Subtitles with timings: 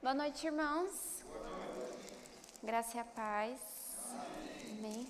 [0.00, 1.24] Boa noite, irmãos.
[1.24, 2.14] Boa noite.
[2.62, 3.58] Graça e a paz.
[4.70, 5.04] Amém.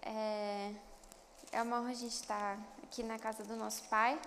[0.00, 0.72] É,
[1.52, 4.18] é uma honra a gente estar aqui na casa do nosso Pai.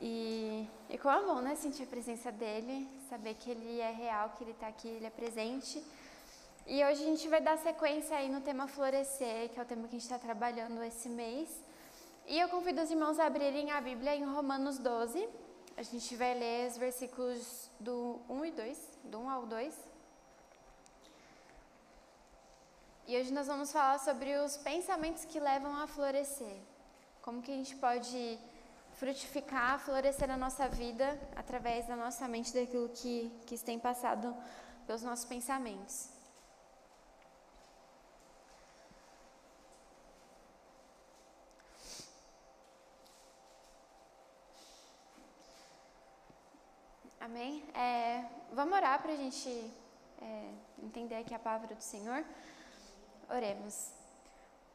[0.00, 1.54] E, e como é bom, né?
[1.54, 5.10] Sentir a presença dele, saber que ele é real, que ele está aqui, ele é
[5.10, 5.84] presente.
[6.66, 9.82] E hoje a gente vai dar sequência aí no tema Florescer, que é o tema
[9.82, 11.62] que a gente está trabalhando esse mês.
[12.26, 15.28] E eu convido os irmãos a abrirem a Bíblia em Romanos 12.
[15.78, 19.72] A gente vai ler os versículos do 1 e 2, do 1 ao 2.
[23.06, 26.58] E hoje nós vamos falar sobre os pensamentos que levam a florescer.
[27.22, 28.40] Como que a gente pode
[28.94, 34.36] frutificar, florescer na nossa vida através da nossa mente, daquilo que, que tem passado
[34.84, 36.17] pelos nossos pensamentos.
[47.30, 47.62] Amém?
[47.74, 48.24] É,
[48.54, 49.50] vamos orar para a gente
[50.18, 50.50] é,
[50.82, 52.24] entender aqui a palavra do Senhor.
[53.28, 53.90] Oremos.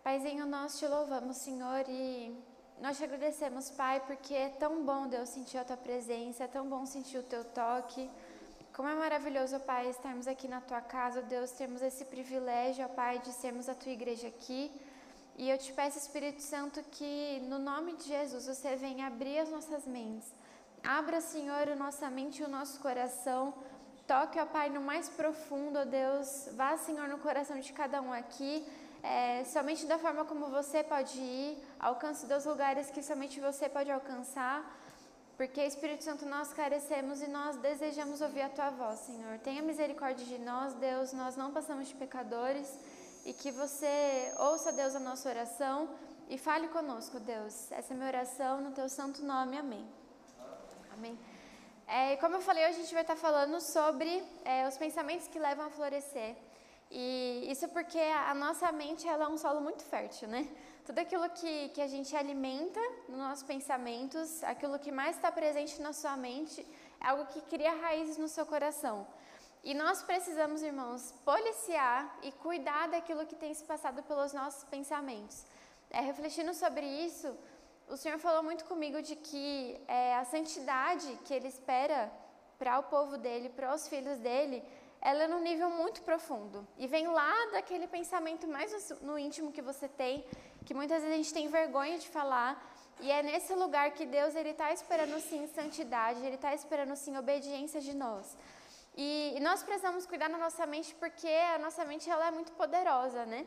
[0.04, 2.32] Paizinho, nós te louvamos, Senhor, e
[2.80, 6.70] nós te agradecemos, Pai, porque é tão bom, Deus, sentir a tua presença, é tão
[6.70, 8.08] bom sentir o teu toque.
[8.72, 13.34] Como é maravilhoso, Pai, estarmos aqui na tua casa, Deus, termos esse privilégio, Pai, de
[13.34, 14.72] sermos a tua igreja aqui.
[15.38, 19.50] E eu te peço, Espírito Santo, que no nome de Jesus você venha abrir as
[19.50, 20.32] nossas mentes
[20.84, 23.54] Abra, Senhor, a nossa mente e o nosso coração.
[24.06, 26.50] Toque, ó Pai, no mais profundo, ó Deus.
[26.58, 28.68] Vá, Senhor, no coração de cada um aqui.
[29.02, 31.58] É, somente da forma como você pode ir.
[31.80, 34.78] Alcance dos lugares que somente você pode alcançar.
[35.38, 39.40] Porque, Espírito Santo, nós carecemos e nós desejamos ouvir a Tua voz, Senhor.
[39.40, 41.14] Tenha misericórdia de nós, Deus.
[41.14, 42.78] Nós não passamos de pecadores.
[43.26, 45.90] E que você ouça, Deus, a nossa oração
[46.30, 47.72] e fale conosco, Deus.
[47.72, 49.58] Essa é minha oração no Teu santo nome.
[49.58, 50.03] Amém.
[50.96, 51.18] Amém.
[51.88, 55.40] É, como eu falei, hoje a gente vai estar falando sobre é, os pensamentos que
[55.40, 56.36] levam a florescer.
[56.92, 60.48] E isso porque a nossa mente ela é um solo muito fértil, né?
[60.86, 62.80] Tudo aquilo que, que a gente alimenta
[63.10, 66.66] nos nossos pensamentos, aquilo que mais está presente na sua mente,
[67.02, 69.08] é algo que cria raízes no seu coração.
[69.64, 75.44] E nós precisamos, irmãos, policiar e cuidar daquilo que tem se passado pelos nossos pensamentos.
[75.90, 77.36] É, refletindo sobre isso,
[77.94, 82.12] o Senhor falou muito comigo de que é, a santidade que Ele espera
[82.58, 84.64] para o povo dele, para os filhos dele,
[85.00, 86.68] ela é num nível muito profundo.
[86.76, 90.26] E vem lá daquele pensamento mais no íntimo que você tem,
[90.66, 92.52] que muitas vezes a gente tem vergonha de falar.
[93.00, 97.16] E é nesse lugar que Deus ele está esperando sim santidade, Ele está esperando sim
[97.16, 98.36] obediência de nós.
[98.96, 102.54] E, e nós precisamos cuidar da nossa mente porque a nossa mente ela é muito
[102.54, 103.46] poderosa, né?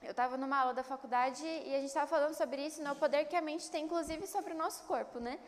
[0.00, 2.96] Eu estava numa aula da faculdade e a gente estava falando sobre isso, né, o
[2.96, 5.38] poder que a mente tem, inclusive, sobre o nosso corpo, né?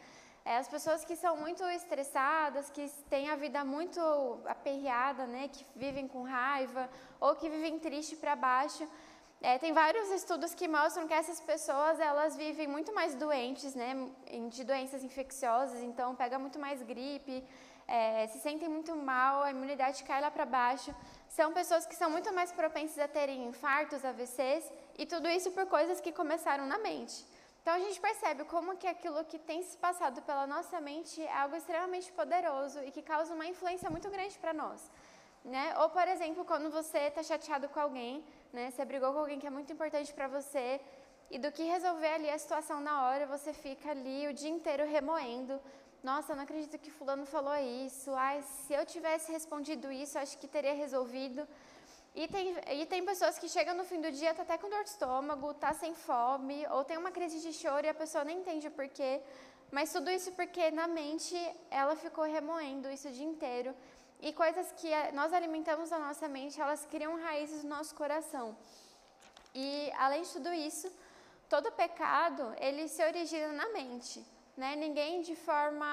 [0.44, 4.00] É, as pessoas que são muito estressadas, que têm a vida muito
[4.46, 6.88] aperreada, né, que vivem com raiva
[7.20, 8.88] ou que vivem triste para baixo,
[9.42, 13.94] é, tem vários estudos que mostram que essas pessoas elas vivem muito mais doentes, né,
[14.50, 17.44] de doenças infecciosas, então pega muito mais gripe,
[17.90, 20.94] é, se sentem muito mal, a imunidade cai lá para baixo.
[21.28, 24.64] São pessoas que são muito mais propensas a terem infartos, AVCs,
[24.96, 27.24] e tudo isso por coisas que começaram na mente.
[27.60, 31.36] Então a gente percebe como que aquilo que tem se passado pela nossa mente é
[31.42, 34.80] algo extremamente poderoso e que causa uma influência muito grande para nós.
[35.44, 35.74] Né?
[35.78, 38.70] Ou, por exemplo, quando você está chateado com alguém, né?
[38.70, 40.80] você brigou com alguém que é muito importante para você,
[41.30, 44.84] e do que resolver ali a situação na hora, você fica ali o dia inteiro
[44.84, 45.60] remoendo,
[46.02, 48.12] nossa, não acredito que fulano falou isso.
[48.14, 51.46] Ai, se eu tivesse respondido isso, acho que teria resolvido.
[52.14, 54.82] E tem, e tem pessoas que chegam no fim do dia, tá até com dor
[54.82, 58.38] de estômago, tá sem fome, ou tem uma crise de choro e a pessoa nem
[58.38, 59.20] entende o porquê.
[59.70, 61.36] Mas tudo isso porque na mente
[61.70, 63.74] ela ficou remoendo isso o dia inteiro.
[64.20, 68.56] E coisas que nós alimentamos na nossa mente, elas criam raízes no nosso coração.
[69.54, 70.90] E além de tudo isso,
[71.48, 74.24] todo pecado, ele se origina na mente.
[74.60, 74.76] Né?
[74.76, 75.90] Ninguém de forma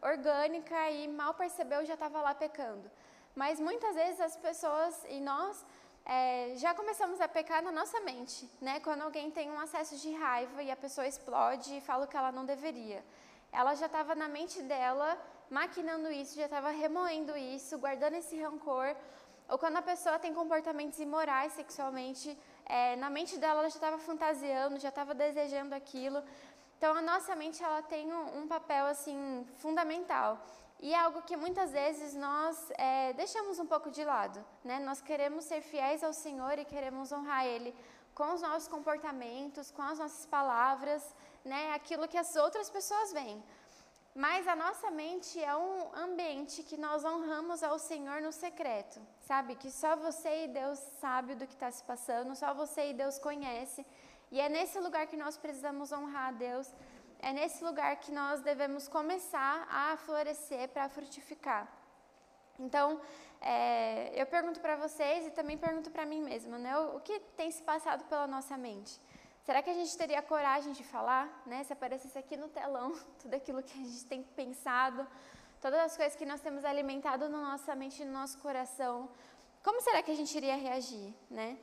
[0.00, 2.90] orgânica e mal percebeu já estava lá pecando.
[3.34, 5.54] Mas muitas vezes as pessoas e nós
[6.06, 8.80] é, já começamos a pecar na nossa mente, né?
[8.80, 12.16] Quando alguém tem um acesso de raiva e a pessoa explode e fala o que
[12.16, 13.04] ela não deveria.
[13.52, 15.08] Ela já estava na mente dela
[15.50, 18.96] maquinando isso, já estava remoendo isso, guardando esse rancor.
[19.50, 23.98] Ou quando a pessoa tem comportamentos imorais sexualmente, é, na mente dela ela já estava
[23.98, 26.22] fantasiando, já estava desejando aquilo.
[26.78, 30.38] Então a nossa mente ela tem um, um papel assim fundamental
[30.80, 34.78] e é algo que muitas vezes nós é, deixamos um pouco de lado, né?
[34.78, 37.74] Nós queremos ser fiéis ao Senhor e queremos honrar Ele
[38.14, 41.02] com os nossos comportamentos, com as nossas palavras,
[41.44, 41.72] né?
[41.74, 43.42] Aquilo que as outras pessoas veem.
[44.14, 49.54] mas a nossa mente é um ambiente que nós honramos ao Senhor no secreto, sabe?
[49.54, 53.18] Que só você e Deus sabe do que está se passando, só você e Deus
[53.18, 53.84] conhece.
[54.30, 56.72] E é nesse lugar que nós precisamos honrar a Deus,
[57.20, 61.66] é nesse lugar que nós devemos começar a florescer para frutificar.
[62.58, 63.00] Então,
[63.40, 66.76] é, eu pergunto para vocês e também pergunto para mim mesma, né?
[66.78, 69.00] O, o, que tem se passado pela nossa mente?
[69.44, 71.62] Será que a gente teria coragem de falar, né?
[71.64, 75.06] Se aparecesse aqui no telão tudo aquilo que a gente tem pensado,
[75.60, 79.08] todas as coisas que nós temos alimentado na nossa mente no nosso coração,
[79.62, 81.56] como será que a gente iria reagir, né?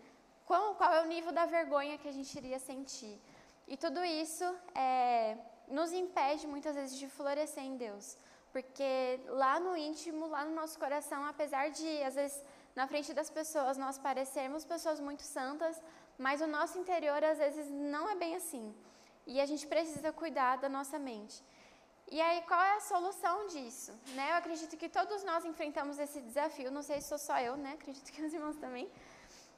[0.46, 3.20] Qual, qual é o nível da vergonha que a gente iria sentir?
[3.68, 4.46] E tudo isso
[4.76, 5.38] é,
[5.68, 8.18] nos impede muitas vezes de florescer em Deus.
[8.52, 12.42] Porque lá no íntimo, lá no nosso coração, apesar de, às vezes,
[12.76, 15.82] na frente das pessoas, nós parecermos pessoas muito santas,
[16.18, 18.74] mas o nosso interior, às vezes, não é bem assim.
[19.26, 21.44] E a gente precisa cuidar da nossa mente.
[22.10, 23.92] E aí, qual é a solução disso?
[24.14, 24.32] Né?
[24.32, 27.72] Eu acredito que todos nós enfrentamos esse desafio, não sei se sou só eu, né?
[27.74, 28.90] acredito que os irmãos também.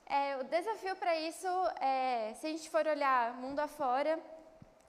[0.10, 1.48] É, o desafio para isso,
[1.82, 4.18] é, se a gente for olhar mundo afora,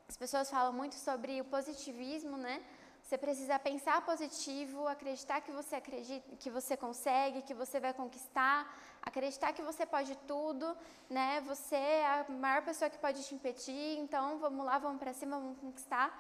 [0.08, 2.62] as pessoas falam muito sobre o positivismo, né?
[3.02, 8.72] Você precisa pensar positivo, acreditar que você acredita, que você consegue, que você vai conquistar,
[9.02, 10.76] acreditar que você pode tudo,
[11.10, 11.40] né?
[11.48, 15.36] Você é a maior pessoa que pode te impedir, então vamos lá, vamos para cima,
[15.36, 16.16] vamos conquistar.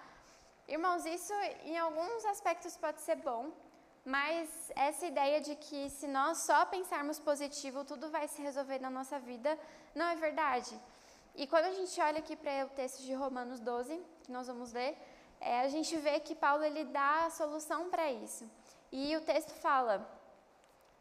[0.66, 3.52] Irmãos, isso em alguns aspectos pode ser bom,
[4.14, 8.88] mas essa ideia de que se nós só pensarmos positivo, tudo vai se resolver na
[8.88, 9.50] nossa vida,
[9.94, 10.74] não é verdade.
[11.34, 14.72] E quando a gente olha aqui para o texto de Romanos 12, que nós vamos
[14.72, 14.96] ler,
[15.38, 18.50] é, a gente vê que Paulo ele dá a solução para isso.
[18.90, 19.94] E o texto fala,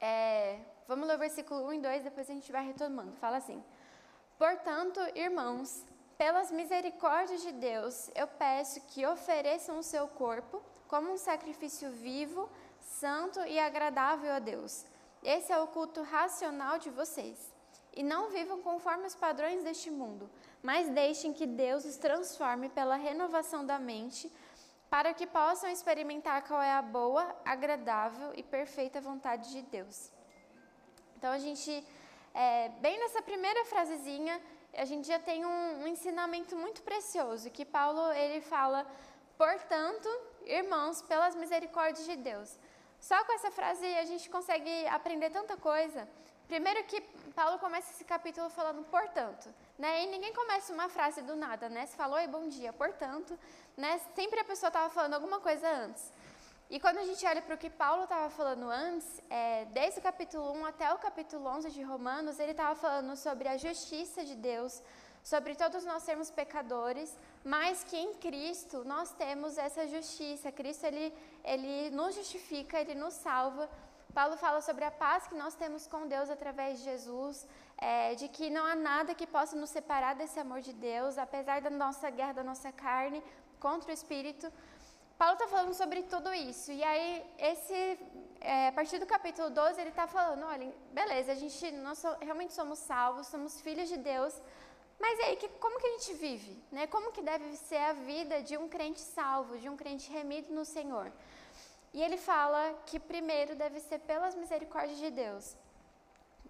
[0.01, 3.13] é, vamos ler o versículo 1 e 2, depois a gente vai retomando.
[3.13, 3.63] Fala assim:
[4.37, 5.85] Portanto, irmãos,
[6.17, 12.49] pelas misericórdias de Deus, eu peço que ofereçam o seu corpo como um sacrifício vivo,
[12.87, 14.85] santo e agradável a Deus.
[15.23, 17.53] Esse é o culto racional de vocês.
[17.95, 20.29] E não vivam conforme os padrões deste mundo,
[20.61, 24.31] mas deixem que Deus os transforme pela renovação da mente,
[24.89, 30.11] para que possam experimentar qual é a boa, agradável e perfeita vontade de Deus.
[31.17, 31.83] Então a gente,
[32.33, 34.39] é, bem nessa primeira frasezinha,
[34.75, 38.85] a gente já tem um, um ensinamento muito precioso que Paulo ele fala,
[39.37, 40.07] portanto,
[40.45, 42.57] irmãos, pelas misericórdias de Deus.
[42.99, 46.07] Só com essa frase a gente consegue aprender tanta coisa.
[46.47, 47.01] Primeiro que
[47.35, 50.03] Paulo começa esse capítulo falando portanto, né?
[50.03, 51.85] E ninguém começa uma frase do nada, né?
[51.85, 53.37] Se falou e bom dia, portanto,
[53.75, 53.99] né?
[54.15, 56.11] Sempre a pessoa estava falando alguma coisa antes.
[56.69, 60.03] E quando a gente olha para o que Paulo estava falando antes, é, desde o
[60.03, 64.35] capítulo 1 até o capítulo 11 de Romanos, ele estava falando sobre a justiça de
[64.35, 64.81] Deus,
[65.31, 67.09] sobre todos nós sermos pecadores,
[67.55, 70.57] mas que em Cristo nós temos essa justiça.
[70.59, 71.05] Cristo ele,
[71.53, 73.65] ele nos justifica, ele nos salva
[74.17, 77.45] Paulo fala sobre a paz que nós temos com Deus através de Jesus,
[77.77, 81.61] é, de que não há nada que possa nos separar desse amor de Deus, apesar
[81.61, 83.21] da nossa guerra, da nossa carne
[83.59, 84.51] contra o Espírito.
[85.19, 86.71] Paulo está falando sobre tudo isso.
[86.71, 87.99] E aí, esse,
[88.41, 92.53] é, a partir do capítulo 12, ele está falando: olha, beleza, a gente nós realmente
[92.53, 94.33] somos salvos, somos filhos de Deus,
[94.99, 96.57] mas aí, que, como que a gente vive?
[96.71, 96.87] Né?
[96.87, 100.65] Como que deve ser a vida de um crente salvo, de um crente remido no
[100.65, 101.11] Senhor?
[101.93, 105.55] E ele fala que primeiro deve ser pelas misericórdias de Deus.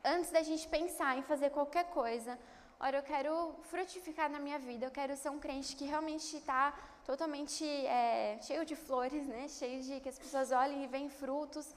[0.04, 2.40] Antes da gente pensar em fazer qualquer coisa,
[2.80, 6.74] olha, eu quero frutificar na minha vida, eu quero ser um crente que realmente está
[7.06, 9.48] totalmente é, cheio de flores, né?
[9.48, 11.68] cheio de que as pessoas olhem e veem frutos,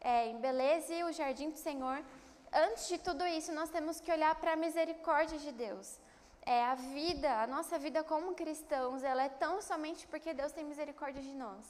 [0.00, 2.02] é, embeleze o jardim do Senhor.
[2.52, 5.98] Antes de tudo isso, nós temos que olhar para a misericórdia de Deus.
[6.42, 10.64] É, a vida, a nossa vida como cristãos, ela é tão somente porque Deus tem
[10.64, 11.64] misericórdia de nós.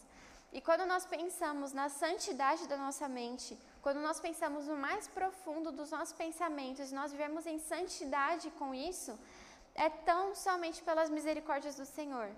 [0.53, 5.71] E quando nós pensamos na santidade da nossa mente, quando nós pensamos no mais profundo
[5.71, 9.19] dos nossos pensamentos, nós vivemos em santidade com isso,
[9.75, 12.31] é tão somente pelas misericórdias do Senhor.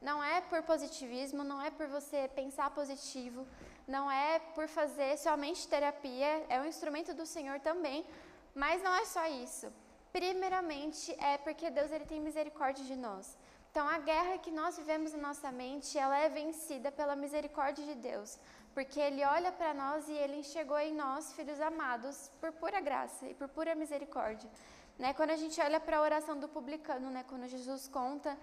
[0.00, 3.46] Não é por positivismo, não é por você pensar positivo,
[3.94, 8.06] não é por fazer somente terapia, é um instrumento do Senhor também,
[8.54, 9.66] mas não é só isso.
[10.12, 13.36] Primeiramente é porque Deus ele tem misericórdia de nós.
[13.70, 17.94] Então, a guerra que nós vivemos na nossa mente, ela é vencida pela misericórdia de
[17.94, 18.36] Deus,
[18.74, 23.28] porque Ele olha para nós e Ele enxergou em nós, filhos amados, por pura graça
[23.28, 24.50] e por pura misericórdia.
[24.98, 25.14] Né?
[25.14, 27.24] Quando a gente olha para a oração do publicano, né?
[27.28, 28.36] quando Jesus conta,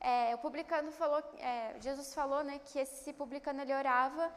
[0.00, 4.32] é, o publicano falou, é, Jesus falou né, que esse publicano ele orava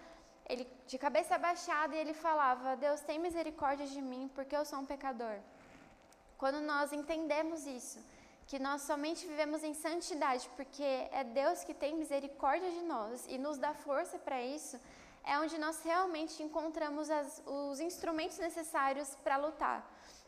[0.47, 4.79] ele, de cabeça baixada e ele falava: Deus tem misericórdia de mim porque eu sou
[4.79, 5.37] um pecador.
[6.37, 7.99] Quando nós entendemos isso,
[8.47, 13.37] que nós somente vivemos em santidade porque é Deus que tem misericórdia de nós e
[13.37, 14.79] nos dá força para isso,
[15.23, 19.79] é onde nós realmente encontramos as, os instrumentos necessários para lutar.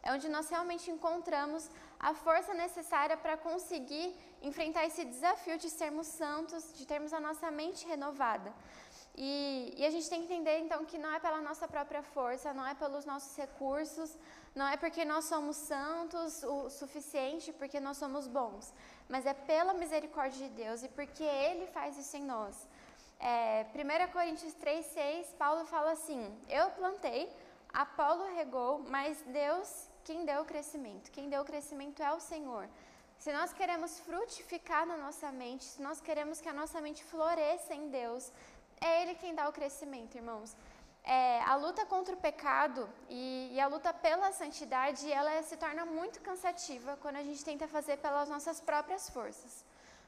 [0.01, 1.69] É onde nós realmente encontramos
[1.99, 7.49] a força necessária para conseguir enfrentar esse desafio de sermos santos, de termos a nossa
[7.51, 8.51] mente renovada.
[9.19, 12.53] E, e, a gente tem que entender então que não é pela nossa própria força,
[12.53, 14.15] não é pelos nossos recursos,
[14.53, 18.71] não é porque nós somos santos o suficiente, porque nós somos bons,
[19.09, 22.67] mas é pela misericórdia de Deus e porque Ele faz isso em nós.
[23.19, 27.27] É, 1 Coríntios 3,6, Paulo fala assim: Eu plantei,
[27.73, 31.11] Apolo regou, mas Deus quem deu o crescimento.
[31.11, 32.69] Quem deu o crescimento é o Senhor.
[33.17, 37.73] Se nós queremos frutificar na nossa mente, se nós queremos que a nossa mente floresça
[37.73, 38.31] em Deus,
[38.81, 40.55] é Ele quem dá o crescimento, irmãos.
[41.03, 45.85] É, a luta contra o pecado e, e, a luta pela santidade, ela se torna
[45.85, 49.63] muito cansativa quando a gente tenta fazer pelas nossas próprias forças.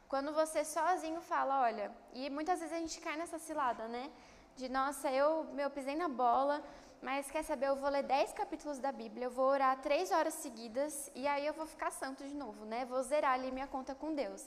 [0.10, 4.12] Quando você sozinho fala, olha, e muitas vezes a gente cai nessa cilada, né?
[4.58, 6.62] De nossa, eu, eu pisei na bola,
[7.02, 10.34] mas quer saber, eu vou ler 10 capítulos da Bíblia, eu vou orar três horas
[10.34, 12.84] seguidas e aí eu vou ficar santo de novo, né?
[12.84, 14.46] Vou zerar ali minha conta com Deus.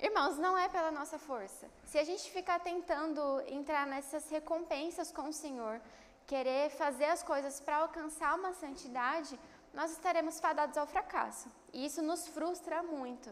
[0.00, 1.68] Irmãos, não é pela nossa força.
[1.84, 5.80] Se a gente ficar tentando entrar nessas recompensas com o Senhor,
[6.24, 9.38] querer fazer as coisas para alcançar uma santidade,
[9.74, 11.50] nós estaremos fadados ao fracasso.
[11.72, 13.28] E isso nos frustra muito,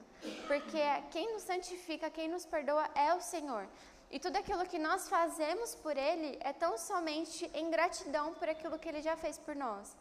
[0.49, 0.83] porque
[1.13, 3.69] quem nos santifica, quem nos perdoa é o Senhor.
[4.11, 8.79] E tudo aquilo que nós fazemos por Ele é tão somente em gratidão por aquilo
[8.79, 9.97] que Ele já fez por nós.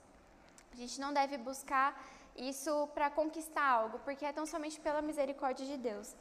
[0.73, 1.99] A gente não deve buscar
[2.35, 6.15] isso para conquistar algo, porque é tão somente pela misericórdia de Deus.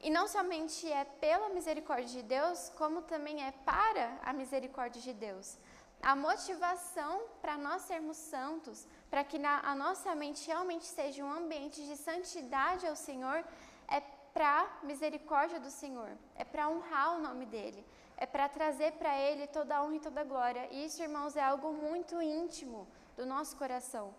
[0.00, 5.12] E não somente é pela misericórdia de Deus, como também é para a misericórdia de
[5.12, 5.58] Deus.
[6.00, 11.32] A motivação para nós sermos santos, para que na, a nossa mente realmente seja um
[11.32, 13.44] ambiente de santidade ao Senhor,
[13.88, 14.00] é
[14.32, 17.84] para misericórdia do Senhor, é para honrar o nome dEle,
[18.16, 20.68] é para trazer para Ele toda a honra e toda a glória.
[20.70, 22.86] E isso, irmãos, é algo muito íntimo
[23.16, 24.14] do nosso coração.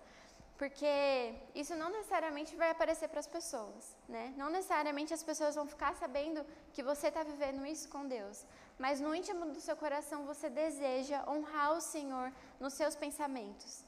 [0.59, 0.93] Porque
[1.55, 4.33] isso não necessariamente vai aparecer para as pessoas, né?
[4.35, 8.45] Não necessariamente as pessoas vão ficar sabendo que você está vivendo isso com Deus.
[8.77, 12.27] Mas no íntimo do seu coração você deseja honrar o Senhor
[12.59, 13.85] nos seus pensamentos.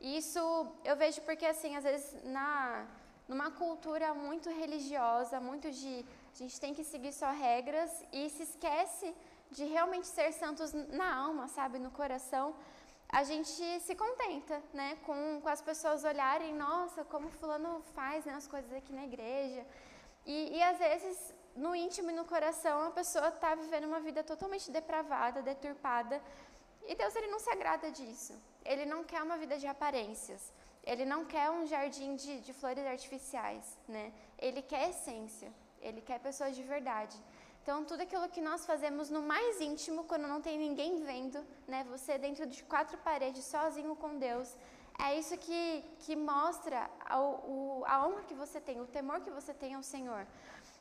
[0.00, 0.38] E isso
[0.84, 2.86] eu vejo porque, assim, às vezes na,
[3.26, 8.44] numa cultura muito religiosa, muito de a gente tem que seguir só regras e se
[8.44, 9.12] esquece
[9.50, 12.54] de realmente ser santos na alma, sabe, no coração
[13.12, 18.32] a gente se contenta, né, com, com as pessoas olharem, nossa, como fulano faz né,
[18.32, 19.66] as coisas aqui na igreja.
[20.24, 24.24] E, e às vezes, no íntimo e no coração, a pessoa está vivendo uma vida
[24.24, 26.22] totalmente depravada, deturpada.
[26.86, 28.34] E Deus ele não se agrada disso.
[28.64, 30.50] Ele não quer uma vida de aparências.
[30.82, 34.12] Ele não quer um jardim de, de flores artificiais, né?
[34.38, 35.52] Ele quer essência.
[35.80, 37.16] Ele quer pessoas de verdade.
[37.62, 41.38] Então, tudo aquilo que nós fazemos no mais íntimo, quando não tem ninguém vendo,
[41.68, 44.56] né, você dentro de quatro paredes, sozinho com Deus,
[44.98, 49.30] é isso que, que mostra a, o, a honra que você tem, o temor que
[49.30, 50.26] você tem ao Senhor.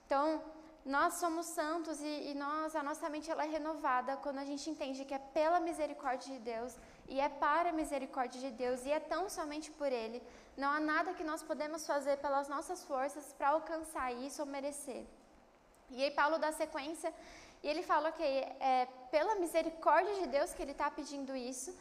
[0.05, 0.41] Então,
[0.83, 4.67] nós somos santos e, e, nós, a nossa mente ela é renovada quando a gente
[4.67, 6.75] entende que é pela misericórdia de Deus
[7.07, 10.21] e é para a misericórdia de Deus e é tão somente por Ele.
[10.57, 15.05] Não há nada que nós podemos fazer pelas nossas forças para alcançar isso ou merecer.
[15.91, 17.13] E aí Paulo dá sequência
[17.63, 21.75] e ele fala que é pela misericórdia de Deus que ele está pedindo isso.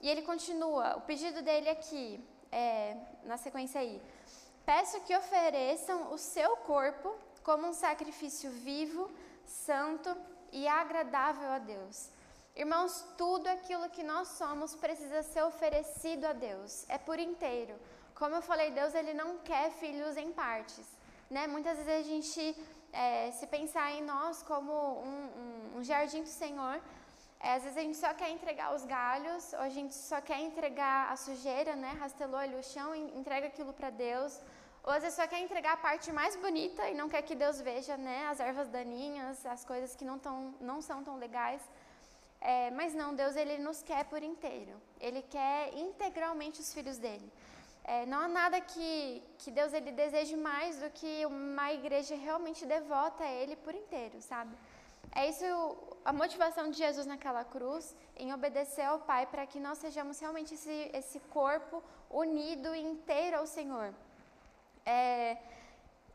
[0.00, 4.00] E ele continua, o pedido dele aqui, é, na sequência aí.
[4.64, 9.10] Peço que ofereçam o seu corpo como um sacrifício vivo,
[9.44, 10.16] santo
[10.52, 12.08] e agradável a Deus.
[12.56, 17.74] Irmãos, tudo aquilo que nós somos precisa ser oferecido a Deus, é por inteiro.
[18.14, 20.86] Como eu falei, Deus ele não quer filhos em partes,
[21.30, 21.46] né?
[21.46, 22.56] Muitas vezes a gente
[22.92, 26.80] é, se pensar em nós como um, um, um jardim do Senhor,
[27.42, 30.40] é, às vezes a gente só quer entregar os galhos, ou a gente só quer
[30.40, 31.96] entregar a sujeira, né?
[31.98, 34.38] Rastelou ali o chão, entrega aquilo para Deus.
[34.84, 37.60] Ou às vezes só quer entregar a parte mais bonita e não quer que Deus
[37.60, 38.26] veja, né?
[38.28, 41.62] As ervas daninhas, as coisas que não, tão, não são tão legais.
[42.40, 44.74] É, mas não, Deus ele nos quer por inteiro.
[44.98, 47.30] Ele quer integralmente os filhos dele.
[47.92, 52.64] É, não há nada que, que Deus ele deseje mais do que uma igreja realmente
[52.74, 54.52] devota a Ele por inteiro, sabe?
[55.20, 55.44] É isso
[56.04, 57.84] a motivação de Jesus naquela cruz,
[58.16, 63.38] em obedecer ao Pai para que nós sejamos realmente esse, esse corpo unido e inteiro
[63.38, 63.92] ao Senhor.
[64.86, 65.36] É,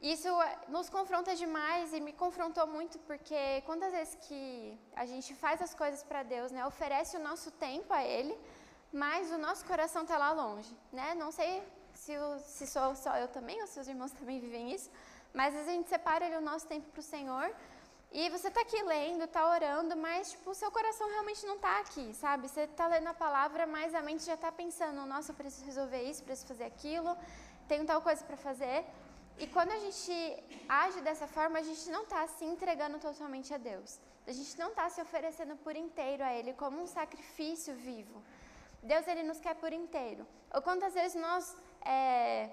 [0.02, 0.30] isso
[0.70, 5.74] nos confronta demais e me confrontou muito porque quantas vezes que a gente faz as
[5.74, 8.38] coisas para Deus, né, oferece o nosso tempo a Ele,
[9.04, 11.14] mas o nosso coração está lá longe, né?
[11.16, 11.62] Não sei
[11.94, 14.90] se, se sou só eu também ou se os irmãos também vivem isso,
[15.34, 17.54] mas às vezes a gente separa ali o nosso tempo para o Senhor
[18.20, 21.80] e você está aqui lendo, está orando, mas tipo, o seu coração realmente não está
[21.80, 22.48] aqui, sabe?
[22.48, 26.02] Você está lendo a palavra, mas a mente já está pensando, nossa, eu preciso resolver
[26.10, 27.18] isso, preciso fazer aquilo,
[27.68, 28.86] tenho tal coisa para fazer.
[29.38, 30.14] E quando a gente
[30.70, 34.00] age dessa forma, a gente não está se entregando totalmente a Deus.
[34.26, 38.24] A gente não está se oferecendo por inteiro a Ele como um sacrifício vivo.
[38.86, 40.26] Deus ele nos quer por inteiro.
[40.54, 42.50] Ou quantas vezes nós é,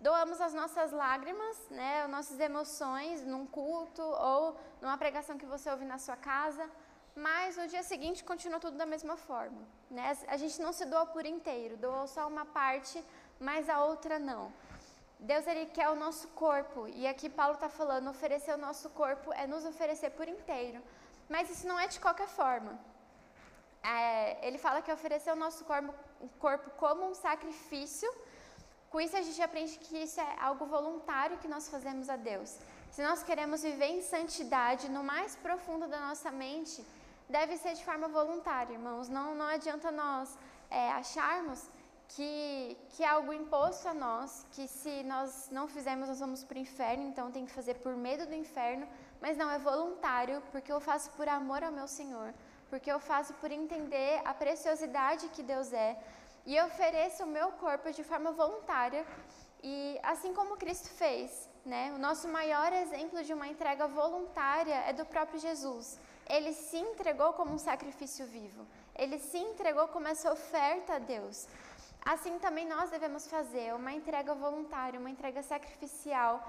[0.00, 5.70] doamos as nossas lágrimas, né, as nossas emoções num culto ou numa pregação que você
[5.70, 6.68] ouve na sua casa,
[7.14, 9.62] mas no dia seguinte continua tudo da mesma forma.
[9.90, 10.16] Né?
[10.28, 13.02] A gente não se doa por inteiro, doa só uma parte,
[13.40, 14.52] mas a outra não.
[15.18, 19.32] Deus ele quer o nosso corpo e aqui Paulo está falando oferecer o nosso corpo
[19.32, 20.82] é nos oferecer por inteiro,
[21.28, 22.78] mas isso não é de qualquer forma.
[23.82, 25.92] É, ele fala que oferecer o nosso corpo,
[26.38, 28.10] corpo como um sacrifício
[28.92, 32.58] com isso, a gente aprende que isso é algo voluntário que nós fazemos a Deus.
[32.90, 36.84] Se nós queremos viver em santidade no mais profundo da nossa mente,
[37.26, 39.08] deve ser de forma voluntária, irmãos.
[39.08, 40.36] Não, não adianta nós
[40.68, 41.70] é, acharmos
[42.08, 46.58] que, que é algo imposto a nós, que se nós não fizermos, nós vamos para
[46.58, 48.86] o inferno, então tem que fazer por medo do inferno.
[49.22, 52.34] Mas não, é voluntário, porque eu faço por amor ao meu Senhor,
[52.72, 55.90] porque eu faço por entender a preciosidade que Deus é
[56.46, 59.04] e ofereço o meu corpo de forma voluntária
[59.62, 61.92] e assim como Cristo fez, né?
[61.94, 66.00] O nosso maior exemplo de uma entrega voluntária é do próprio Jesus.
[66.26, 68.66] Ele se entregou como um sacrifício vivo.
[68.96, 71.46] Ele se entregou como essa oferta a Deus.
[72.02, 76.42] Assim também nós devemos fazer uma entrega voluntária, uma entrega sacrificial.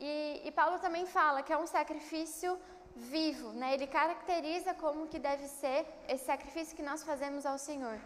[0.00, 2.58] E, e Paulo também fala que é um sacrifício
[2.98, 3.74] vivo, né?
[3.74, 7.98] Ele caracteriza como que deve ser esse sacrifício que nós fazemos ao Senhor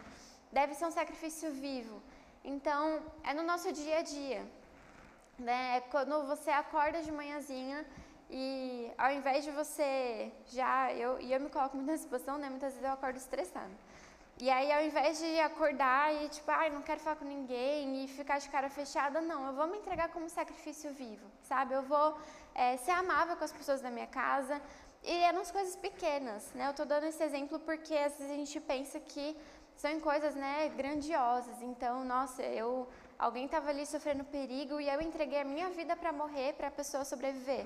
[0.53, 2.01] deve ser um sacrifício vivo.
[2.43, 4.41] Então, é no nosso dia a dia.
[5.37, 5.77] Né?
[5.77, 7.83] É quando você acorda de manhãzinha
[8.29, 10.93] e ao invés de você já.
[10.93, 12.49] Eu, e eu me coloco muito nessa situação, né?
[12.49, 13.75] Muitas vezes eu acordo estressada.
[14.39, 18.03] E aí, ao invés de acordar e tipo, ai, ah, não quero falar com ninguém
[18.03, 21.75] e ficar de cara fechada, não, eu vou me entregar como sacrifício vivo, sabe?
[21.75, 22.17] Eu vou
[22.55, 24.59] é, ser amável com as pessoas da minha casa.
[25.03, 26.69] E é nas coisas pequenas, né?
[26.69, 29.35] Eu tô dando esse exemplo porque às vezes a gente pensa que
[29.75, 31.61] são em coisas né, grandiosas.
[31.61, 32.87] Então, nossa, eu
[33.19, 36.71] alguém estava ali sofrendo perigo e eu entreguei a minha vida para morrer, para a
[36.71, 37.65] pessoa sobreviver.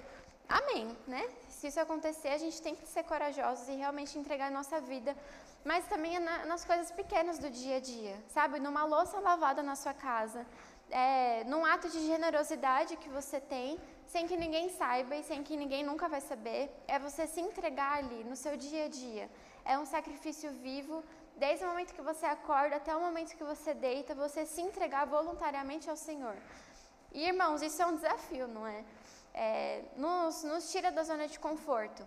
[0.49, 1.29] Amém, né?
[1.49, 5.15] Se isso acontecer, a gente tem que ser corajosos e realmente entregar a nossa vida.
[5.63, 8.59] Mas também é na, nas coisas pequenas do dia a dia, sabe?
[8.59, 10.45] Numa louça lavada na sua casa,
[10.89, 15.55] é, num ato de generosidade que você tem, sem que ninguém saiba e sem que
[15.55, 19.29] ninguém nunca vai saber, é você se entregar ali no seu dia a dia.
[19.65, 21.03] É um sacrifício vivo
[21.37, 25.05] Desde o momento que você acorda até o momento que você deita, você se entregar
[25.05, 26.35] voluntariamente ao Senhor.
[27.11, 28.83] E irmãos, isso é um desafio, não é?
[29.35, 32.01] é nos, nos tira da zona de conforto.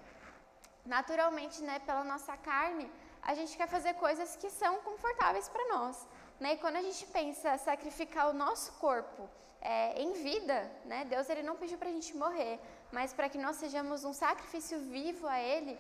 [0.85, 2.91] Naturalmente, né, pela nossa carne,
[3.23, 6.05] a gente quer fazer coisas que são confortáveis para nós.
[6.41, 6.55] Né?
[6.55, 9.31] E quando a gente pensa sacrificar o nosso corpo
[9.61, 12.59] é, em vida, né, Deus ele não pediu para a gente morrer,
[12.91, 15.79] mas para que nós sejamos um sacrifício vivo a Ele,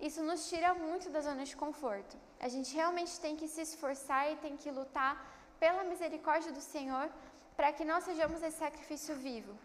[0.00, 2.16] isso nos tira muito da zona de conforto.
[2.40, 5.12] A gente realmente tem que se esforçar e tem que lutar
[5.60, 7.08] pela misericórdia do Senhor
[7.56, 9.56] para que nós sejamos esse sacrifício vivo.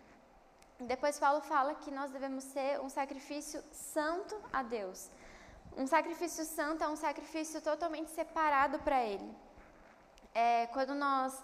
[0.80, 5.10] Depois Paulo fala que nós devemos ser um sacrifício santo a Deus.
[5.76, 9.36] Um sacrifício santo é um sacrifício totalmente separado para Ele.
[10.36, 11.44] É, quando nós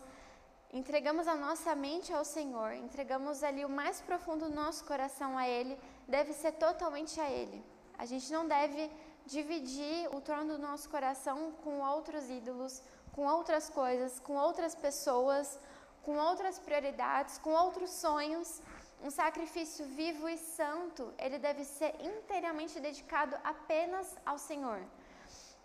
[0.74, 5.48] entregamos a nossa mente ao Senhor, entregamos ali o mais profundo do nosso coração a
[5.48, 7.64] Ele, deve ser totalmente a Ele.
[7.98, 8.90] A gente não deve
[9.26, 12.82] dividir o trono do nosso coração com outros ídolos,
[13.12, 15.60] com outras coisas, com outras pessoas,
[16.02, 18.60] com outras prioridades, com outros sonhos.
[19.02, 24.82] Um sacrifício vivo e santo, ele deve ser inteiramente dedicado apenas ao Senhor.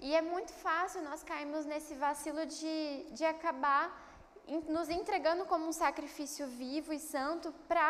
[0.00, 4.07] E é muito fácil nós cairmos nesse vacilo de, de acabar
[4.68, 7.88] nos entregando como um sacrifício vivo e santo para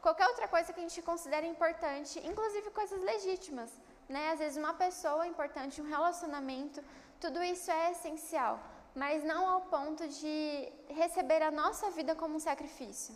[0.00, 3.70] qualquer outra coisa que a gente considera importante, inclusive coisas legítimas.
[4.08, 4.30] Né?
[4.32, 6.82] Às vezes, uma pessoa importante, um relacionamento,
[7.20, 8.60] tudo isso é essencial,
[8.94, 13.14] mas não ao ponto de receber a nossa vida como um sacrifício.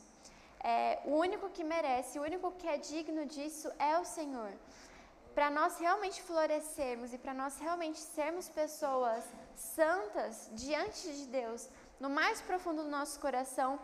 [0.60, 4.52] É, o único que merece, o único que é digno disso é o Senhor.
[5.34, 11.68] Para nós realmente florescermos e para nós realmente sermos pessoas santas diante de Deus,
[12.00, 13.78] no mais profundo do nosso coração,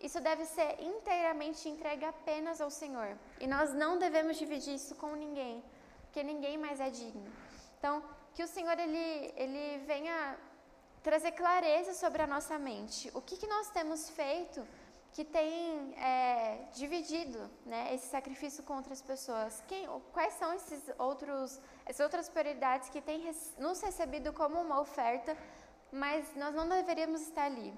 [0.00, 3.16] isso deve ser inteiramente entregue apenas ao Senhor.
[3.40, 5.64] E nós não devemos dividir isso com ninguém,
[6.02, 7.30] porque ninguém mais é digno.
[7.78, 8.02] Então,
[8.34, 10.36] que o Senhor ele, ele venha
[11.02, 13.10] trazer clareza sobre a nossa mente.
[13.14, 14.66] O que, que nós temos feito
[15.14, 19.62] que tem é, dividido né, esse sacrifício contra as pessoas.
[19.68, 25.36] Quem, quais são esses outros, essas outras prioridades que têm nos recebido como uma oferta,
[25.92, 27.72] mas nós não deveríamos estar ali?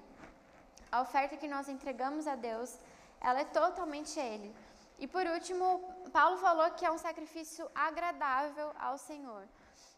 [0.91, 2.75] A oferta que nós entregamos a Deus,
[3.21, 4.51] ela é totalmente Ele.
[4.97, 5.65] E por último,
[6.11, 9.47] Paulo falou que é um sacrifício agradável ao Senhor.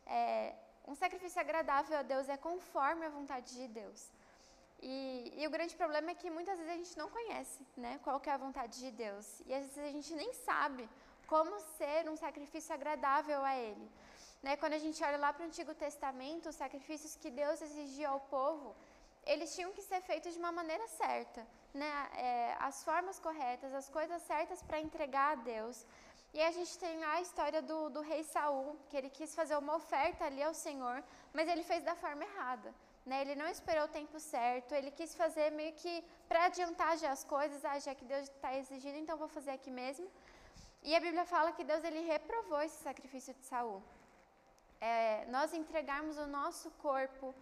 [0.06, 4.12] É, um sacrifício agradável a Deus é conforme a vontade de Deus.
[4.82, 8.22] E, e, o grande problema é que muitas vezes a gente não conhece né, qual
[8.26, 9.42] é a vontade de Deus.
[9.46, 10.90] E às vezes a gente nem sabe
[11.28, 13.92] como ser um sacrifício agradável a Ele.
[14.42, 18.10] Né, quando a gente olha lá para o Antigo Testamento, os sacrifícios que Deus exigia
[18.10, 18.74] ao povo,
[19.26, 21.46] eles tinham que ser feitos de uma maneira certa.
[21.74, 25.86] Né, é, as formas corretas, as coisas certas para entregar a Deus.
[26.34, 29.76] E a gente tem a história do, do rei Saul, que ele quis fazer uma
[29.76, 32.74] oferta ali ao Senhor, mas ele fez da forma errada.
[33.10, 33.18] Né?
[33.24, 35.94] Ele não esperou o tempo certo, ele quis fazer meio que
[36.28, 39.72] para adiantar já as coisas, ah, já que Deus está exigindo, então vou fazer aqui
[39.82, 40.08] mesmo.
[40.88, 43.82] E a Bíblia fala que Deus ele reprovou esse sacrifício de Saul.
[44.80, 47.34] É, nós entregarmos o nosso corpo,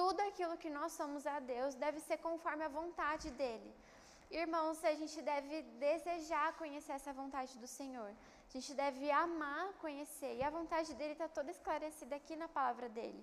[0.00, 3.72] tudo aquilo que nós somos a Deus, deve ser conforme a vontade dele.
[4.42, 8.10] Irmãos, a gente deve desejar conhecer essa vontade do Senhor.
[8.48, 10.32] A gente deve amar conhecer.
[10.38, 13.22] E a vontade dele está toda esclarecida aqui na palavra dele.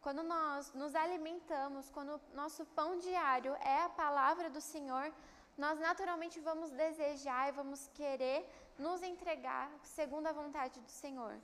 [0.00, 5.12] Quando nós nos alimentamos, quando nosso pão diário é a palavra do Senhor,
[5.56, 11.34] nós naturalmente vamos desejar e vamos querer nos entregar segundo a vontade do Senhor.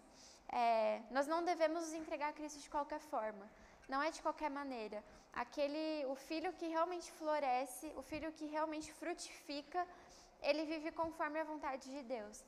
[0.48, 3.50] É, nós não devemos nos entregar a Cristo de qualquer forma,
[3.88, 5.02] não é de qualquer maneira.
[5.32, 9.84] Aquele, o filho que realmente floresce, o filho que realmente frutifica,
[10.40, 12.44] ele vive conforme a vontade de Deus.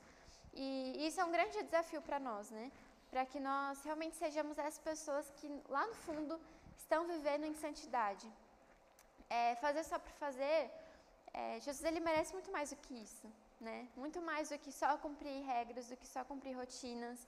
[0.55, 2.71] E isso é um grande desafio para nós, né?
[3.11, 6.41] Para que nós realmente sejamos as pessoas que lá no fundo
[6.77, 8.27] estão vivendo em santidade.
[9.29, 10.71] É, fazer só por fazer,
[11.33, 13.27] é, Jesus ele merece muito mais do que isso,
[13.61, 13.89] né?
[13.97, 17.19] Muito mais do que só cumprir regras, do que só cumprir rotinas.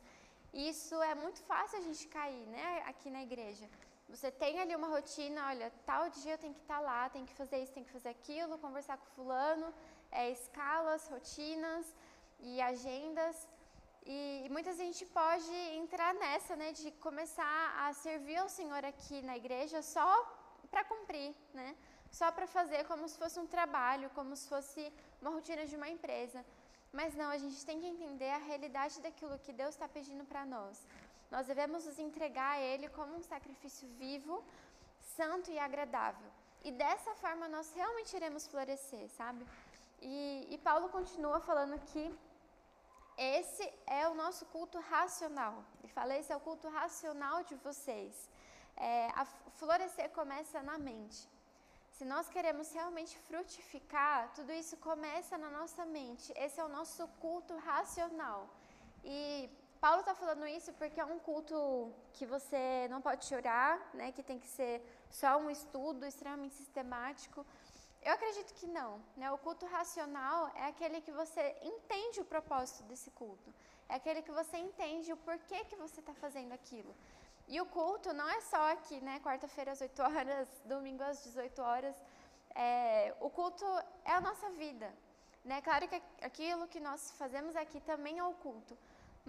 [0.53, 2.83] Isso é muito fácil a gente cair, né?
[2.87, 3.69] Aqui na igreja.
[4.09, 7.35] Você tem ali uma rotina, olha, tal dia eu tenho que estar lá, tem que
[7.35, 9.73] fazer isso, tem que fazer aquilo, conversar com fulano,
[10.11, 11.95] é, escalas, rotinas
[12.41, 13.47] e agendas.
[14.11, 18.83] E muitas vezes a gente pode entrar nessa, né, de começar a servir ao Senhor
[18.83, 20.11] aqui na igreja só
[20.71, 21.77] para cumprir, né?
[22.11, 24.83] Só para fazer como se fosse um trabalho, como se fosse
[25.21, 26.42] uma rotina de uma empresa.
[26.90, 30.47] Mas não, a gente tem que entender a realidade daquilo que Deus está pedindo para
[30.47, 30.87] nós.
[31.31, 34.42] Nós devemos nos entregar a Ele como um sacrifício vivo,
[35.16, 36.31] santo e agradável.
[36.64, 39.47] E dessa forma nós realmente iremos florescer, sabe?
[40.01, 42.11] E, e Paulo continua falando que
[43.18, 45.64] esse é o nosso culto racional.
[45.81, 48.31] Ele fala: esse é o culto racional de vocês.
[48.76, 49.24] É, a
[49.59, 51.28] florescer começa na mente.
[51.96, 56.33] Se nós queremos realmente frutificar, tudo isso começa na nossa mente.
[56.37, 58.48] Esse é o nosso culto racional.
[59.02, 59.50] E
[59.81, 64.12] Paulo está falando isso porque é um culto que você não pode chorar, né?
[64.12, 67.44] Que tem que ser só um estudo extremamente sistemático.
[68.09, 68.90] Eu acredito que não.
[69.18, 69.31] Né?
[69.31, 73.53] O culto racional é aquele que você entende o propósito desse culto.
[73.87, 76.92] É aquele que você entende o porquê que você está fazendo aquilo.
[77.47, 79.21] E o culto não é só aqui, né?
[79.21, 81.94] Quarta-feira às 8 horas, domingo às 18 horas.
[82.55, 83.66] É, o culto
[84.07, 84.88] é a nossa vida.
[85.44, 85.61] Né?
[85.61, 88.75] Claro que aquilo que nós fazemos aqui também é o culto.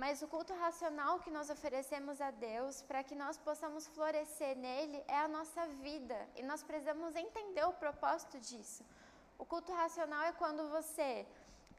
[0.01, 4.99] Mas o culto racional que nós oferecemos a Deus para que nós possamos florescer nele
[5.15, 6.17] é a nossa vida.
[6.37, 8.81] E nós precisamos entender o propósito disso.
[9.37, 11.09] O culto racional é quando você,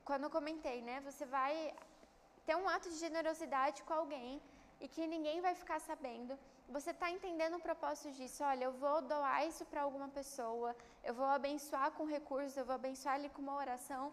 [0.04, 1.54] quando eu comentei, né, você vai
[2.44, 4.30] ter um ato de generosidade com alguém
[4.82, 6.38] e que ninguém vai ficar sabendo.
[6.76, 8.44] Você está entendendo o propósito disso?
[8.44, 12.74] Olha, eu vou doar isso para alguma pessoa, eu vou abençoar com recursos, eu vou
[12.74, 14.12] abençoar ele com uma oração.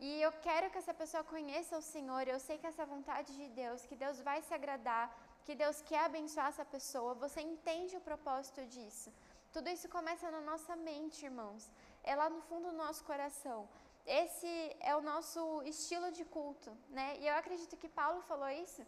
[0.00, 2.26] E eu quero que essa pessoa conheça o Senhor.
[2.26, 5.06] Eu sei que essa vontade de Deus, que Deus vai se agradar,
[5.44, 7.14] que Deus quer abençoar essa pessoa.
[7.14, 9.12] Você entende o propósito disso?
[9.52, 11.70] Tudo isso começa na nossa mente, irmãos.
[12.02, 13.68] É lá no fundo do nosso coração.
[14.06, 17.16] Esse é o nosso estilo de culto, né?
[17.20, 18.84] E eu acredito que Paulo falou isso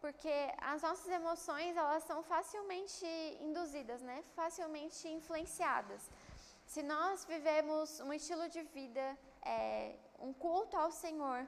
[0.00, 3.06] porque as nossas emoções elas são facilmente
[3.40, 4.22] induzidas, né?
[4.34, 6.10] Facilmente influenciadas.
[6.66, 11.46] Se nós vivemos um estilo de vida é, um culto ao Senhor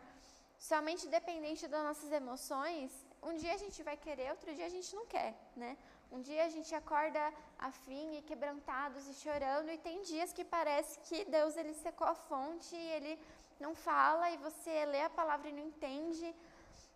[0.58, 2.90] somente dependente das nossas emoções,
[3.22, 5.76] um dia a gente vai querer, outro dia a gente não quer, né?
[6.10, 10.98] Um dia a gente acorda afim e quebrantados e chorando, e tem dias que parece
[11.00, 13.20] que Deus ele secou a fonte e ele
[13.60, 16.34] não fala e você lê a palavra e não entende.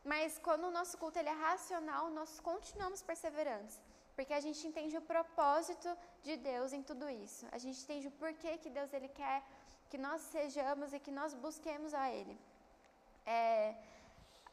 [0.04, 3.80] Mas quando o nosso culto ele é racional, nós continuamos perseverantes,
[4.16, 5.88] porque a gente entende o propósito
[6.22, 7.46] de Deus em tudo isso.
[7.52, 9.42] A gente entende o porquê que Deus ele quer
[9.92, 12.34] que nós sejamos e que nós busquemos a Ele.
[13.26, 13.74] É,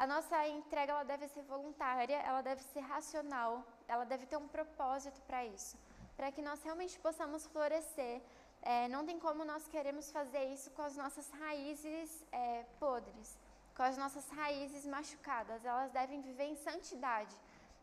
[0.04, 3.52] a nossa entrega ela deve ser voluntária, ela deve ser racional,
[3.94, 5.78] ela deve ter um propósito para isso,
[6.18, 8.16] para que nós realmente possamos florescer.
[8.62, 13.30] É, não tem como nós queremos fazer isso com as nossas raízes é, podres,
[13.78, 15.64] com as nossas raízes machucadas.
[15.64, 17.36] Elas devem viver em santidade.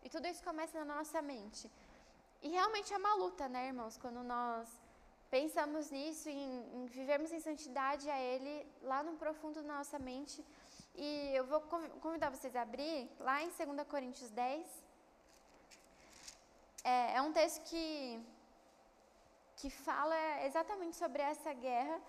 [0.04, 1.70] E tudo isso começa na nossa mente.
[2.42, 3.96] E realmente é uma luta, né, irmãos?
[3.96, 4.68] Quando nós
[5.30, 6.42] pensamos nisso, em,
[6.76, 10.44] em vivermos em santidade a Ele lá no profundo da nossa mente.
[10.94, 11.60] E eu vou
[12.00, 14.66] convidar vocês a abrir lá em 2 Coríntios 10.
[16.84, 18.20] É, é um texto que,
[19.56, 22.00] que fala exatamente sobre essa guerra.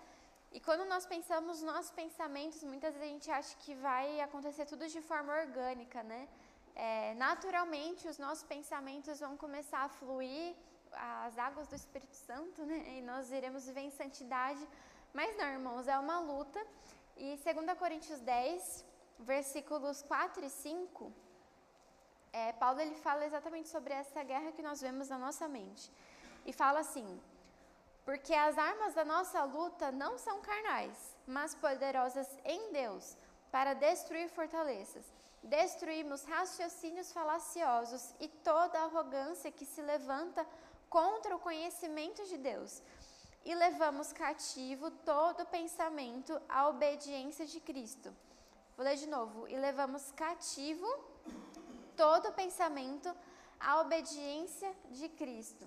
[0.50, 4.86] E quando nós pensamos nossos pensamentos, muitas vezes a gente acha que vai acontecer tudo
[4.88, 6.26] de forma orgânica, né?
[6.74, 10.54] É, naturalmente, os nossos pensamentos vão começar a fluir,
[10.92, 12.98] as águas do Espírito Santo, né?
[12.98, 14.66] E nós iremos viver em santidade.
[15.12, 16.64] Mas não, irmãos, é uma luta.
[17.16, 18.84] E 2 Coríntios 10,
[19.18, 21.12] versículos 4 e 5,
[22.32, 25.90] é, Paulo ele fala exatamente sobre essa guerra que nós vemos na nossa mente.
[26.44, 27.20] E fala assim:
[28.04, 33.16] Porque as armas da nossa luta não são carnais, mas poderosas em Deus,
[33.50, 35.04] para destruir fortalezas.
[35.42, 40.44] Destruímos raciocínios falaciosos e toda arrogância que se levanta
[40.88, 42.82] contra o conhecimento de Deus
[43.44, 48.14] e levamos cativo todo pensamento à obediência de Cristo.
[48.76, 49.48] Vou ler de novo.
[49.48, 50.86] E levamos cativo
[51.96, 53.14] todo pensamento
[53.58, 55.66] à obediência de Cristo.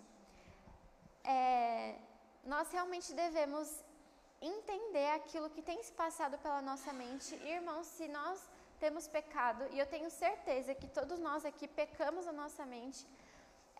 [1.23, 1.97] É,
[2.43, 3.83] nós realmente devemos
[4.41, 7.35] entender aquilo que tem se passado pela nossa mente.
[7.35, 8.39] Irmãos, se nós
[8.79, 13.05] temos pecado, e eu tenho certeza que todos nós aqui pecamos a nossa mente,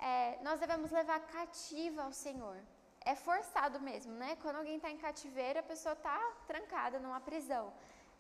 [0.02, 2.58] é, nós devemos levar cativa ao Senhor
[3.04, 4.38] é forçado mesmo, né?
[4.42, 7.74] Quando alguém está em cativeiro, a pessoa está trancada numa prisão.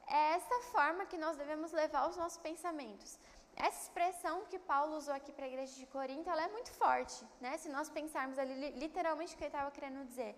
[0.07, 3.17] É essa forma que nós devemos levar os nossos pensamentos.
[3.55, 7.23] Essa expressão que Paulo usou aqui para a igreja de Corinto, ela é muito forte,
[7.39, 7.57] né?
[7.57, 10.35] Se nós pensarmos ali literalmente o que ele estava querendo dizer.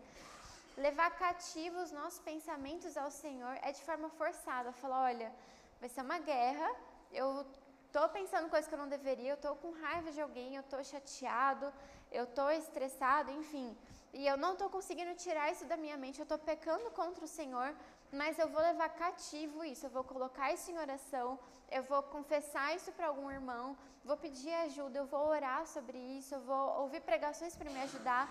[0.76, 4.74] Levar cativos os nossos pensamentos ao Senhor é de forma forçada.
[4.74, 5.32] Falar, olha,
[5.80, 6.70] vai ser uma guerra,
[7.12, 7.46] eu
[7.94, 10.84] estou pensando coisas que eu não deveria, eu estou com raiva de alguém, eu estou
[10.92, 11.68] chateado,
[12.12, 13.68] eu estou estressado, enfim
[14.14, 17.28] e eu não estou conseguindo tirar isso da minha mente, eu estou pecando contra o
[17.28, 17.70] Senhor,
[18.12, 21.40] mas eu vou levar cativo isso, eu vou colocar isso em oração,
[21.72, 23.76] eu vou confessar isso para algum irmão,
[24.06, 28.26] vou pedir ajuda, eu vou orar sobre isso, eu vou ouvir pregações para me ajudar.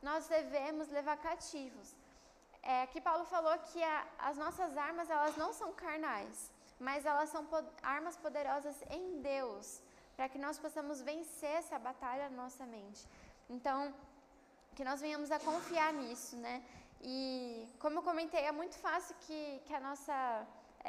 [0.00, 1.96] Nós devemos levar cativos.
[2.62, 6.50] É, aqui Paulo falou que a, as nossas armas elas não são carnais,
[6.88, 7.42] mas elas são
[7.96, 9.66] armas poderosas em Deus,
[10.16, 13.02] para que nós possamos vencer essa batalha na nossa mente.
[13.54, 13.78] Então,
[14.76, 16.56] que nós venhamos a confiar nisso, né?
[17.00, 17.16] E
[17.82, 20.16] como eu comentei, é muito fácil que, que a nossa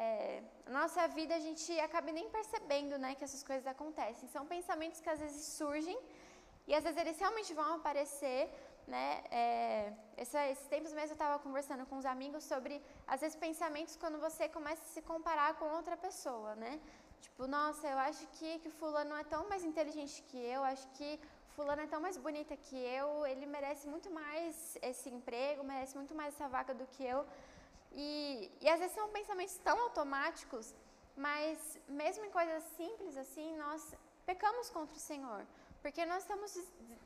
[0.03, 0.41] é,
[0.77, 4.27] nossa vida a gente acabe nem percebendo, né, que essas coisas acontecem.
[4.36, 5.97] São pensamentos que às vezes surgem
[6.67, 8.41] e às vezes eles realmente vão aparecer,
[8.87, 9.23] né?
[9.31, 13.95] É, esse, esses tempos mesmo eu estava conversando com os amigos sobre às vezes pensamentos
[13.95, 16.79] quando você começa a se comparar com outra pessoa, né?
[17.21, 21.19] Tipo, nossa, eu acho que, que fulano é tão mais inteligente que eu, acho que
[21.55, 26.13] fulana é tão mais bonita que eu, ele merece muito mais esse emprego, merece muito
[26.13, 27.25] mais essa vaga do que eu.
[27.91, 30.75] E, e às vezes são pensamentos tão automáticos,
[31.15, 33.81] mas mesmo em coisas simples assim, nós
[34.25, 35.45] pecamos contra o Senhor,
[35.85, 36.51] porque nós estamos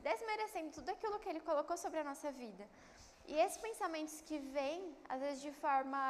[0.08, 2.64] desmerecendo tudo aquilo que Ele colocou sobre a nossa vida.
[3.30, 6.02] E esses pensamentos que vêm, às vezes de forma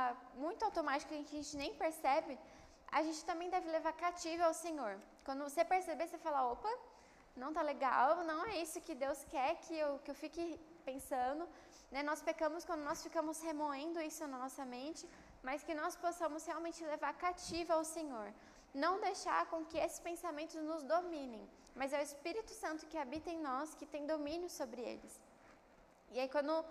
[0.43, 2.39] muito automática, que a gente nem percebe,
[2.99, 4.93] a gente também deve levar cativo ao Senhor.
[5.25, 6.73] Quando você perceber, você fala, opa,
[7.43, 10.45] não tá legal, não é isso que Deus quer que eu, que eu fique
[10.85, 11.49] pensando.
[11.91, 12.05] Né?
[12.05, 15.05] Nós pecamos quando nós ficamos remoendo isso na nossa mente,
[15.43, 18.29] mas que nós possamos realmente levar cativa ao Senhor.
[18.73, 23.31] Não deixar com que esses pensamentos nos dominem, mas é o Espírito Santo que habita
[23.31, 25.21] em nós que tem domínio sobre eles.
[26.13, 26.65] E aí, quando,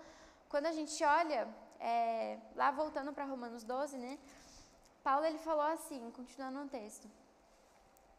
[0.48, 4.18] quando a gente olha, é, lá voltando para Romanos 12, né?
[5.02, 7.08] Paulo ele falou assim, continuando no texto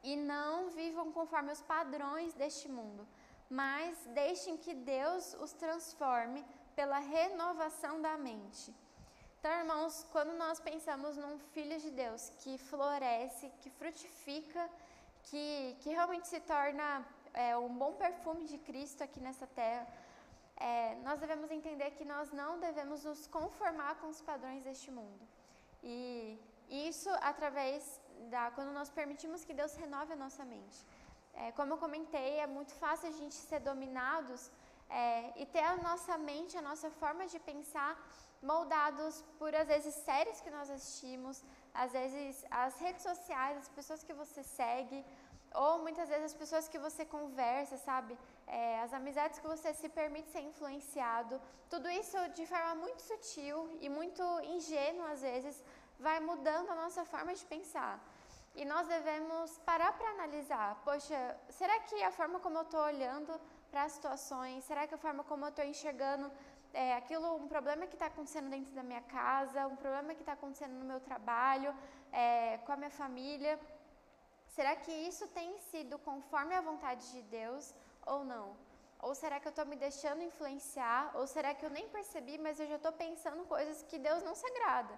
[0.04, 3.08] e não vivam conforme os padrões deste mundo,
[3.50, 6.44] mas deixem que Deus os transforme
[6.76, 8.74] pela renovação da mente.
[9.42, 14.64] Então, irmãos, quando nós pensamos num filho de Deus que floresce, que frutifica,
[15.24, 16.88] que, que realmente se torna
[17.34, 19.88] é, um bom perfume de Cristo aqui nessa terra,
[20.58, 25.24] é, nós devemos entender que nós não devemos nos conformar com os padrões deste mundo.
[25.82, 28.00] E isso através
[28.30, 30.86] da, quando nós permitimos que Deus renove a nossa mente.
[31.34, 34.52] É, como eu comentei, é muito fácil a gente ser dominados
[34.88, 37.92] é, e ter a nossa mente, a nossa forma de pensar
[38.42, 44.04] moldados por às vezes séries que nós assistimos, às vezes as redes sociais, as pessoas
[44.04, 45.06] que você segue,
[45.54, 48.18] ou muitas vezes as pessoas que você conversa, sabe?
[48.48, 51.42] É, as amizades que você se permite ser influenciado.
[51.70, 54.24] Tudo isso de forma muito sutil e muito
[54.56, 55.64] ingênua às vezes
[56.00, 58.00] vai mudando a nossa forma de pensar.
[58.56, 63.40] E nós devemos parar para analisar: poxa, será que a forma como eu estou olhando
[63.70, 66.30] para as situações, será que a forma como eu estou enxergando
[66.74, 70.34] é, aquilo, um problema que está acontecendo dentro da minha casa, um problema que está
[70.34, 71.76] acontecendo no meu trabalho,
[72.12, 73.60] é, com a minha família,
[74.48, 77.74] será que isso tem sido conforme a vontade de Deus
[78.06, 78.56] ou não?
[79.02, 81.12] Ou será que eu estou me deixando influenciar?
[81.16, 84.36] Ou será que eu nem percebi, mas eu já estou pensando coisas que Deus não
[84.36, 84.94] se agrada?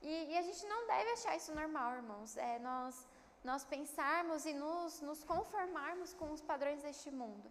[0.00, 2.36] E, e, a gente não deve achar isso normal, irmãos.
[2.36, 3.06] É, nós,
[3.42, 7.50] nós pensarmos e nos, nos conformarmos com os padrões deste mundo.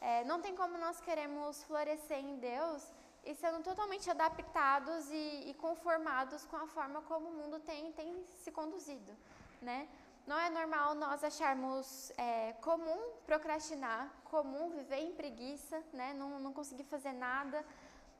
[0.00, 2.92] É, não tem como nós queremos florescer em Deus
[3.24, 8.24] e sendo totalmente adaptados e, e, conformados com a forma como o mundo tem, tem
[8.42, 9.12] se conduzido,
[9.62, 9.88] né?
[10.26, 16.14] Não é normal nós acharmos é, comum procrastinar, comum viver em preguiça, né?
[16.14, 17.64] Não, não conseguir fazer nada.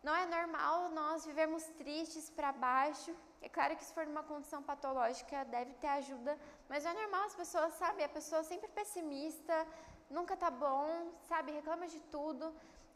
[0.03, 3.15] Não é normal nós vivermos tristes para baixo.
[3.41, 6.39] É claro que se for numa condição patológica deve ter ajuda,
[6.69, 8.05] mas não é normal as pessoas, sabe?
[8.05, 9.67] A pessoa sempre pessimista,
[10.11, 11.53] nunca tá bom, sabe?
[11.53, 12.55] Reclama de tudo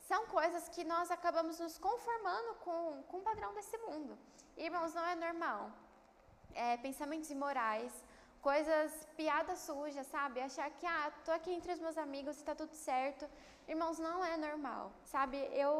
[0.08, 4.12] são coisas que nós acabamos nos conformando com, com o padrão desse mundo.
[4.66, 5.62] Irmãos, não é normal.
[6.64, 7.92] É, pensamentos imorais,
[8.48, 10.40] coisas, piadas sujas, sabe?
[10.40, 13.24] Achar que, ah, tô aqui entre os meus amigos e tá tudo certo.
[13.72, 15.36] Irmãos, não é normal, sabe?
[15.64, 15.72] Eu,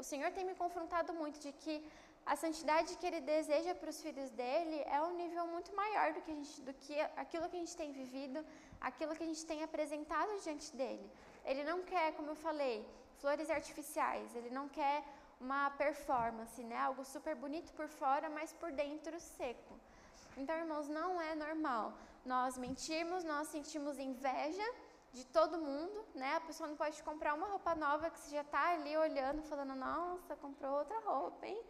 [0.00, 1.76] o Senhor tem me confrontado muito de que
[2.32, 6.20] a santidade que Ele deseja para os filhos dele é um nível muito maior do
[6.24, 8.44] que, a gente, do que aquilo que a gente tem vivido,
[8.90, 11.06] aquilo que a gente tem apresentado diante dele.
[11.46, 12.78] Ele não quer, como eu falei,
[13.20, 15.04] flores artificiais, ele não quer
[15.40, 16.78] uma performance, né?
[16.78, 19.74] Algo super bonito por fora, mas por dentro seco.
[20.36, 21.92] Então, irmãos, não é normal
[22.24, 24.66] nós mentirmos, nós sentimos inveja
[25.12, 26.36] de todo mundo, né?
[26.36, 29.74] A pessoa não pode comprar uma roupa nova que você já está ali olhando, falando,
[29.74, 31.60] nossa, comprou outra roupa, hein?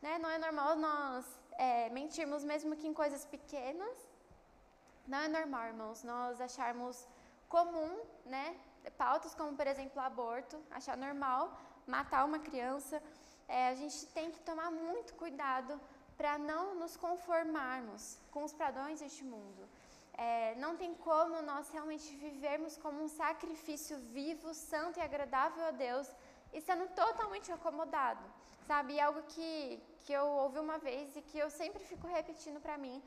[0.00, 0.18] Né?
[0.18, 1.24] Não é normal nós
[1.58, 3.96] é, mentirmos mesmo que em coisas pequenas.
[5.06, 7.08] Não é normal, irmãos, nós acharmos
[7.48, 8.56] comum, né?
[8.90, 11.52] Pautas como, por exemplo, aborto, achar normal
[11.86, 13.02] matar uma criança,
[13.46, 15.80] é, a gente tem que tomar muito cuidado
[16.16, 19.68] para não nos conformarmos com os padrões deste mundo.
[20.16, 25.72] É, não tem como nós realmente vivermos como um sacrifício vivo, santo e agradável a
[25.72, 26.08] Deus
[26.52, 28.24] e sendo totalmente acomodado,
[28.64, 28.94] sabe?
[28.94, 32.78] E algo que, que eu ouvi uma vez e que eu sempre fico repetindo para
[32.78, 33.02] mim,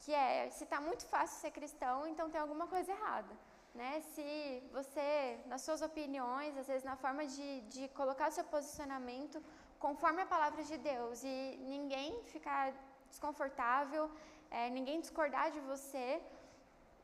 [0.00, 3.34] que é, se está muito fácil ser cristão, então tem alguma coisa errada
[3.74, 4.00] né?
[4.12, 9.42] Se você, nas suas opiniões, às vezes na forma de, de colocar o seu posicionamento
[9.78, 12.72] conforme a palavra de Deus e ninguém ficar
[13.08, 14.10] desconfortável,
[14.50, 16.20] é, ninguém discordar de você,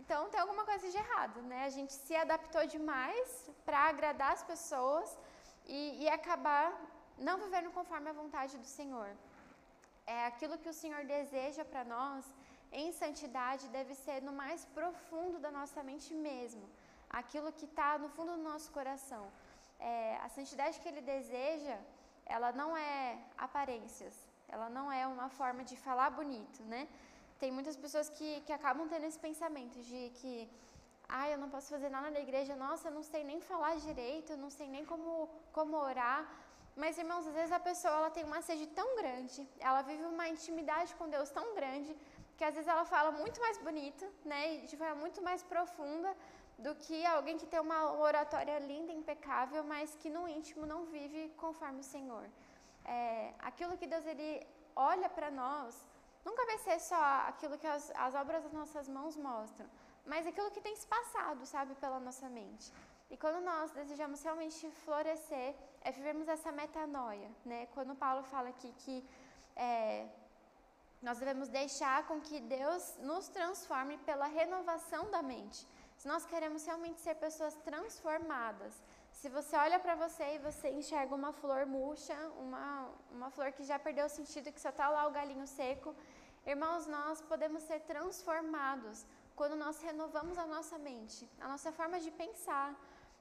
[0.01, 1.65] então tem alguma coisa de errado, né?
[1.65, 5.19] A gente se adaptou demais para agradar as pessoas
[5.67, 6.67] e, e acabar
[7.19, 9.09] não vivendo conforme a vontade do Senhor.
[10.07, 12.33] É aquilo que o Senhor deseja para nós
[12.83, 16.65] em santidade deve ser no mais profundo da nossa mente mesmo,
[17.21, 19.25] aquilo que está no fundo do nosso coração.
[19.79, 21.77] É, a santidade que ele deseja,
[22.35, 24.15] ela não é aparências,
[24.55, 26.83] ela não é uma forma de falar bonito, né?
[27.41, 30.35] Tem muitas pessoas que, que acabam tendo esse pensamento de que,
[31.09, 34.33] ah, eu não posso fazer nada na igreja, nossa, eu não sei nem falar direito,
[34.33, 36.21] eu não sei nem como, como orar.
[36.83, 40.29] Mas, irmãos, às vezes a pessoa ela tem uma sede tão grande, ela vive uma
[40.29, 41.97] intimidade com Deus tão grande,
[42.37, 46.11] que às vezes ela fala muito mais bonito, né, e de forma muito mais profunda
[46.59, 51.23] do que alguém que tem uma oratória linda, impecável, mas que no íntimo não vive
[51.37, 52.27] conforme o Senhor.
[52.85, 55.75] É, aquilo que Deus ele olha para nós
[56.25, 59.69] nunca vai ser só aquilo que as, as obras das nossas mãos mostram,
[60.05, 62.73] mas aquilo que tem se passado, sabe, pela nossa mente.
[63.11, 67.67] E quando nós desejamos realmente florescer, é vivermos essa metanoia, né?
[67.75, 68.97] Quando Paulo fala aqui que
[69.55, 70.09] é,
[71.07, 75.61] nós devemos deixar com que Deus nos transforme pela renovação da mente.
[76.01, 78.75] Se nós queremos realmente ser pessoas transformadas,
[79.19, 83.63] se você olha para você e você enxerga uma flor murcha, uma, uma flor que
[83.71, 85.95] já perdeu o sentido, que só está lá o galinho seco,
[86.45, 89.07] irmãos, nós podemos ser transformados
[89.37, 92.75] quando nós renovamos a nossa mente, a nossa forma de pensar.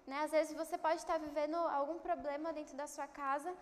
[0.07, 0.17] Né?
[0.23, 3.53] Às vezes você pode estar vivendo algum problema dentro da sua casa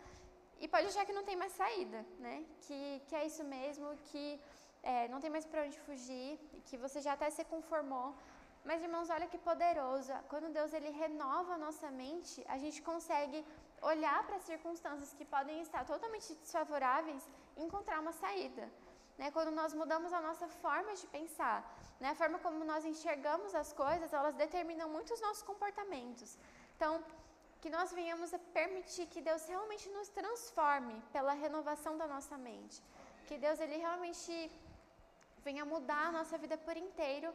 [0.64, 2.36] e pode achar que não tem mais saída, né?
[2.66, 4.26] Que, que é isso mesmo, que
[4.92, 6.30] é, não tem mais para onde fugir,
[6.68, 8.08] que você já até se conformou.
[8.68, 10.14] Mas irmãos, olha que poderoso.
[10.32, 13.40] Quando Deus ele renova a nossa mente, a gente consegue
[13.82, 17.24] olhar para as circunstâncias que podem estar totalmente desfavoráveis
[17.58, 18.66] e encontrar uma saída.
[19.18, 19.32] Né?
[19.32, 21.58] Quando nós mudamos a nossa forma de pensar,
[22.00, 22.12] né?
[22.12, 26.38] a forma como nós enxergamos as coisas, elas determinam muito os nossos comportamentos.
[26.78, 27.04] Então,
[27.64, 32.78] que nós venhamos a permitir que Deus realmente nos transforme pela renovação da nossa mente.
[33.28, 34.34] Que Deus ele realmente
[35.46, 37.30] venha mudar a nossa vida por inteiro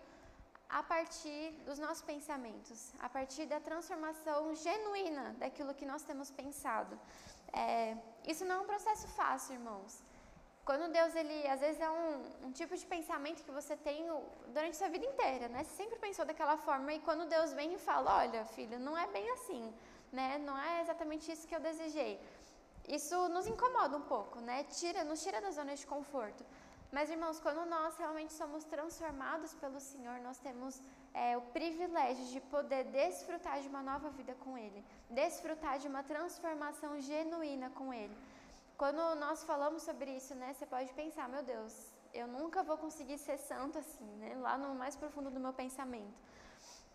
[0.69, 6.95] a partir dos nossos pensamentos, a partir da transformação genuína daquilo que nós temos pensado.
[7.65, 7.97] É,
[8.33, 9.93] isso não é um processo fácil, irmãos.
[10.69, 14.05] Quando Deus, ele, às vezes é um, um, tipo de pensamento que você tem
[14.53, 15.65] durante sua vida inteira, né?
[15.65, 19.07] Você sempre pensou daquela forma e quando Deus vem e fala, olha, filho, não é
[19.07, 19.73] bem assim,
[20.13, 20.39] né?
[20.39, 22.21] Não é exatamente isso que eu desejei.
[22.89, 24.65] Isso nos incomoda um pouco, né?
[24.65, 26.45] Tira, nos tira da zona de conforto.
[26.91, 30.81] Mas, irmãos, quando nós realmente somos transformados pelo Senhor, nós temos
[31.13, 36.03] é, o privilégio de poder desfrutar de uma nova vida com Ele, desfrutar de uma
[36.03, 38.17] transformação genuína com Ele.
[38.79, 43.19] Quando nós falamos sobre isso, né, você pode pensar, meu Deus, eu nunca vou conseguir
[43.19, 46.19] ser santo assim, né, lá no mais profundo do meu pensamento.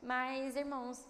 [0.02, 1.08] Mas, irmãos,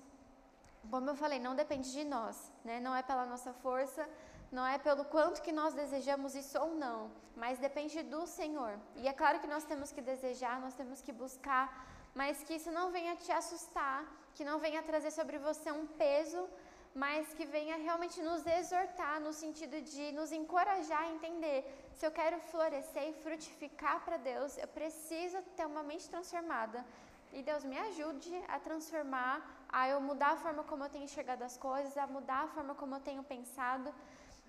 [0.90, 4.08] como eu falei, não depende de nós, né, não é pela nossa força,
[4.52, 8.80] não é pelo quanto que nós desejamos isso ou não, mas depende do Senhor.
[8.96, 12.72] E é claro que nós temos que desejar, nós temos que buscar, mas que isso
[12.72, 14.06] não venha te assustar,
[14.36, 16.48] que não venha trazer sobre você um peso
[16.94, 21.66] mas que venha realmente nos exortar no sentido de nos encorajar a entender.
[21.96, 26.86] Se eu quero florescer e frutificar para Deus, eu preciso ter uma mente transformada.
[27.32, 31.44] E Deus me ajude a transformar, a eu mudar a forma como eu tenho enxergado
[31.50, 33.90] as coisas, a mudar a forma como eu tenho pensado.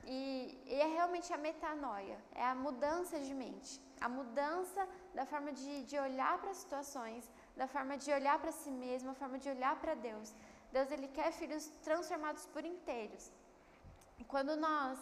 [0.07, 0.19] E,
[0.67, 5.85] e é realmente a metanoia, é a mudança de mente, a mudança da forma de,
[5.85, 9.49] de olhar para as situações, da forma de olhar para si mesmo, a forma de
[9.49, 10.35] olhar para Deus.
[10.77, 13.33] Deus ele quer filhos transformados por inteiros.
[14.19, 14.99] E quando nós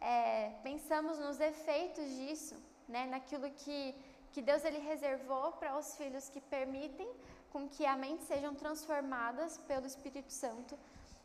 [0.00, 2.56] é, pensamos nos efeitos disso,
[2.88, 3.94] né, naquilo que,
[4.32, 7.10] que Deus ele reservou para os filhos que permitem
[7.56, 10.78] com que a mente sejam transformadas pelo Espírito Santo,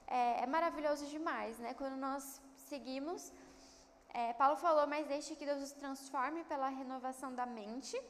[0.08, 1.74] é, é maravilhoso demais, né?
[1.74, 2.24] Quando nós
[2.70, 3.34] seguimos,
[4.20, 8.02] é, Paulo falou, mas deixe que Deus os transforme pela renovação da mente,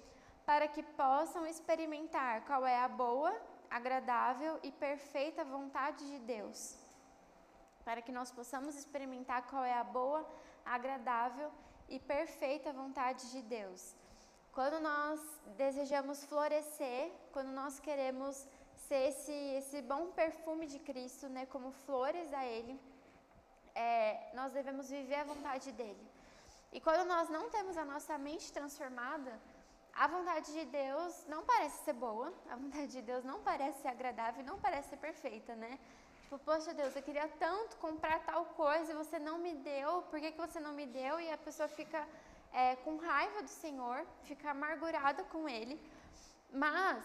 [0.45, 3.33] para que possam experimentar qual é a boa,
[3.79, 6.77] agradável e perfeita vontade de Deus,
[7.83, 10.21] para que nós possamos experimentar qual é a boa,
[10.77, 11.49] agradável
[11.89, 13.95] e perfeita vontade de Deus.
[14.51, 15.19] Quando nós
[15.57, 18.45] desejamos florescer, quando nós queremos
[18.87, 22.79] ser esse, esse bom perfume de Cristo, né, como flores a Ele,
[23.73, 26.05] é, nós devemos viver a vontade dele.
[26.73, 29.39] E quando nós não temos a nossa mente transformada,
[29.93, 33.89] a vontade de Deus não parece ser boa, a vontade de Deus não parece ser
[33.89, 35.79] agradável, não parece ser perfeita, né?
[36.23, 40.19] Tipo, poxa Deus, eu queria tanto comprar tal coisa e você não me deu, por
[40.19, 41.19] que, que você não me deu?
[41.19, 42.07] E a pessoa fica
[42.53, 45.79] é, com raiva do Senhor, fica amargurada com Ele.
[46.51, 47.03] Mas,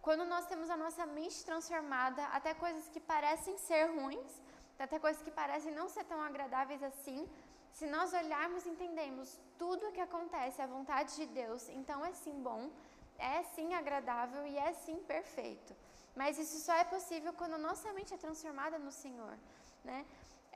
[0.00, 4.40] quando nós temos a nossa mente transformada, até coisas que parecem ser ruins,
[4.78, 7.28] até coisas que parecem não ser tão agradáveis assim,
[7.72, 12.12] se nós olharmos e entendemos tudo o que acontece à vontade de Deus, então é
[12.12, 12.70] sim bom,
[13.18, 15.74] é sim agradável e é sim perfeito.
[16.14, 19.36] Mas isso só é possível quando nossa mente é transformada no Senhor,
[19.84, 20.06] né?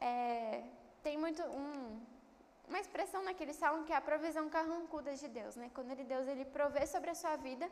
[0.01, 0.63] É,
[1.03, 2.01] tem muito um,
[2.69, 5.71] uma expressão naquele salmo que é a provisão carrancuda de Deus, né?
[5.75, 7.67] Quando ele, Deus ele provê sobre a sua vida,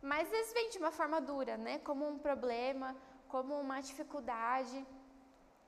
[0.00, 1.78] mas às vezes vem de uma forma dura, né?
[1.88, 2.96] Como um problema,
[3.34, 4.78] como uma dificuldade.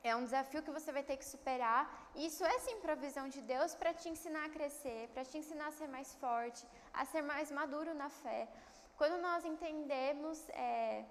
[0.03, 1.83] É um desafio que você vai ter que superar.
[2.15, 5.67] E isso é sim provisão de Deus para te ensinar a crescer, para te ensinar
[5.69, 8.49] a ser mais forte, a ser mais maduro na fé.
[8.97, 11.05] Quando nós entendemos é,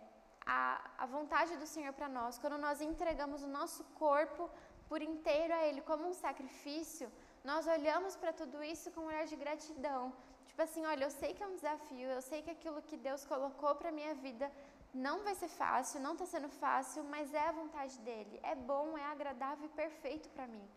[0.46, 0.62] a,
[0.98, 4.50] a vontade do Senhor para nós, quando nós entregamos o nosso corpo
[4.88, 7.12] por inteiro a Ele como um sacrifício,
[7.44, 10.14] nós olhamos para tudo isso com um olhar de gratidão.
[10.48, 13.26] Tipo assim, olha, eu sei que é um desafio, eu sei que aquilo que Deus
[13.26, 14.52] colocou para minha vida
[14.94, 18.40] não vai ser fácil, não está sendo fácil, mas é a vontade dele.
[18.44, 20.68] É bom, é agradável e perfeito para mim.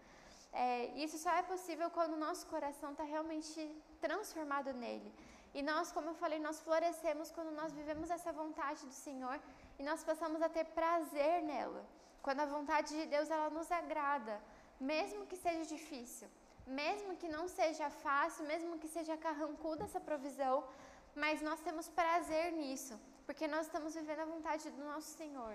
[0.52, 3.60] É, isso só é possível quando o nosso coração está realmente
[4.00, 5.12] transformado nele.
[5.54, 9.40] E nós, como eu falei, nós florescemos quando nós vivemos essa vontade do Senhor
[9.78, 11.84] e nós passamos a ter prazer nela.
[12.22, 14.40] Quando a vontade de Deus ela nos agrada,
[14.78, 16.28] mesmo que seja difícil,
[16.80, 20.56] mesmo que não seja fácil, mesmo que seja carrancuda essa provisão,
[21.22, 22.94] mas nós temos prazer nisso
[23.26, 25.54] porque nós estamos vivendo a vontade do nosso Senhor.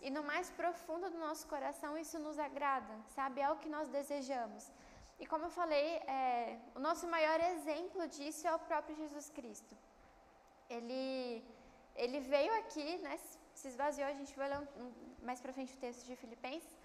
[0.00, 3.40] E no mais profundo do nosso coração isso nos agrada, sabe?
[3.40, 4.70] É o que nós desejamos.
[5.18, 5.86] E como eu falei,
[6.18, 9.74] é, o nosso maior exemplo disso é o próprio Jesus Cristo.
[10.70, 11.44] Ele,
[11.96, 13.18] ele veio aqui, né,
[13.52, 14.92] se esvaziou, a gente vai ler um,
[15.28, 16.76] mais para frente o texto de Filipenses,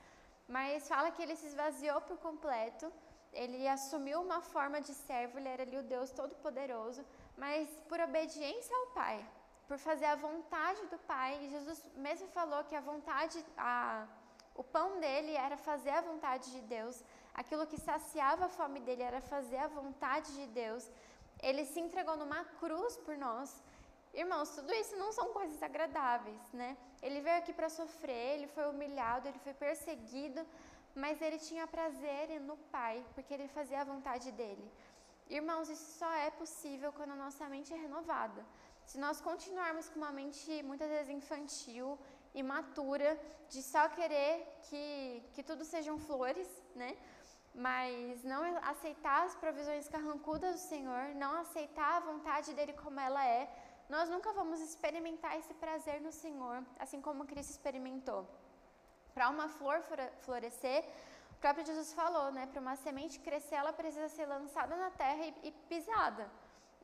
[0.47, 2.91] mas fala que ele se esvaziou por completo,
[3.33, 7.03] ele assumiu uma forma de servo, ele era ali o Deus Todo-Poderoso,
[7.37, 9.25] mas por obediência ao Pai,
[9.67, 14.05] por fazer a vontade do Pai, Jesus mesmo falou que a vontade, a,
[14.55, 17.03] o pão dele era fazer a vontade de Deus,
[17.33, 20.89] aquilo que saciava a fome dele era fazer a vontade de Deus.
[21.41, 23.61] Ele se entregou numa cruz por nós.
[24.13, 26.77] Irmãos, tudo isso não são coisas agradáveis, né?
[27.01, 30.45] Ele veio aqui para sofrer, ele foi humilhado, ele foi perseguido,
[30.95, 34.71] mas ele tinha prazer no Pai, porque ele fazia a vontade dele.
[35.29, 38.45] Irmãos, isso só é possível quando a nossa mente é renovada.
[38.85, 41.97] Se nós continuarmos com uma mente muitas vezes infantil,
[42.35, 43.19] imatura,
[43.49, 46.97] de só querer que, que tudo sejam flores, né?
[47.55, 53.25] Mas não aceitar as provisões carrancudas do Senhor, não aceitar a vontade dele como ela
[53.25, 53.47] é,
[53.89, 58.27] nós nunca vamos experimentar esse prazer no Senhor, assim como Cristo experimentou.
[59.13, 59.81] Para uma flor
[60.21, 60.83] florescer,
[61.31, 62.47] o próprio Jesus falou, né?
[62.47, 66.29] Para uma semente crescer, ela precisa ser lançada na terra e, e pisada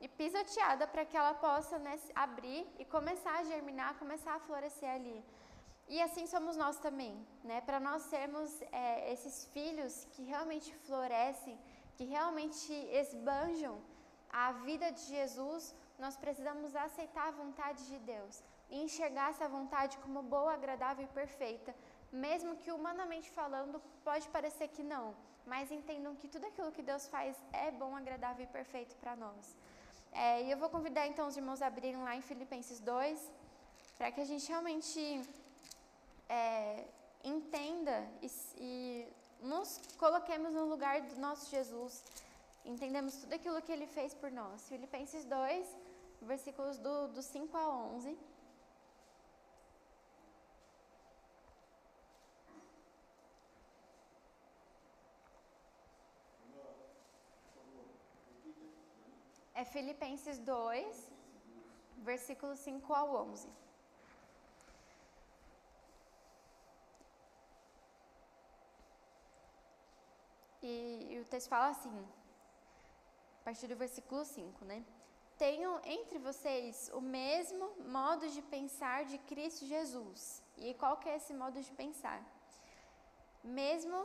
[0.00, 4.88] e pisoteada para que ela possa né, abrir e começar a germinar, começar a florescer
[4.88, 5.22] ali.
[5.86, 7.14] E assim somos nós também,
[7.44, 7.60] né?
[7.60, 11.58] Para nós sermos é, esses filhos que realmente florescem,
[11.96, 12.72] que realmente
[13.02, 13.76] esbanjam
[14.32, 19.98] a vida de Jesus, nós precisamos aceitar a vontade de Deus e enxergar essa vontade
[19.98, 21.74] como boa, agradável e perfeita,
[22.12, 25.14] mesmo que humanamente falando pode parecer que não,
[25.46, 29.56] mas entendam que tudo aquilo que Deus faz é bom, agradável e perfeito para nós.
[30.12, 33.30] É, e eu vou convidar então os irmãos a abrirem lá em Filipenses 2,
[33.96, 35.22] para que a gente realmente
[36.28, 36.84] é,
[37.22, 39.08] entenda e, e
[39.42, 42.04] nos coloquemos no lugar do nosso Jesus,
[42.64, 44.68] entendemos tudo aquilo que ele fez por nós.
[44.68, 45.66] Filipenses 2,
[46.22, 48.18] versículos do, do 5 a 11.
[59.60, 61.12] É Filipenses 2,
[62.10, 63.46] versículos 5 ao 11.
[70.62, 70.72] E,
[71.10, 71.94] e o texto fala assim,
[73.40, 74.78] a partir do versículo 5, né?
[75.36, 77.66] Tenham entre vocês o mesmo
[77.98, 80.42] modo de pensar de Cristo Jesus.
[80.56, 82.18] E qual que é esse modo de pensar?
[83.60, 83.98] Mesmo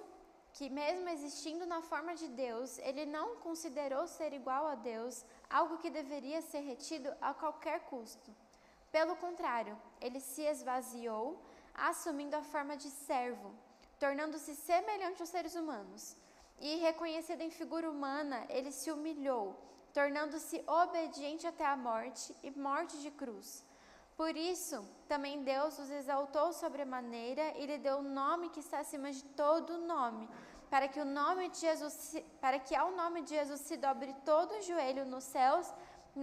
[0.55, 5.77] que mesmo existindo na forma de Deus, ele não considerou ser igual a Deus algo
[5.77, 8.33] que deveria ser retido a qualquer custo.
[8.91, 11.41] Pelo contrário, ele se esvaziou,
[11.73, 13.53] assumindo a forma de servo,
[13.99, 16.15] tornando-se semelhante aos seres humanos.
[16.59, 19.59] E reconhecido em figura humana, ele se humilhou,
[19.93, 23.65] tornando-se obediente até a morte e morte de cruz.
[24.15, 24.77] Por isso,
[25.09, 29.77] também Deus os exaltou sobremaneira e lhe deu o nome que está acima de todo
[29.77, 30.29] nome,
[30.75, 31.95] para que o nome de Jesus,
[32.43, 35.67] para que ao nome de Jesus se dobre todo o joelho nos céus,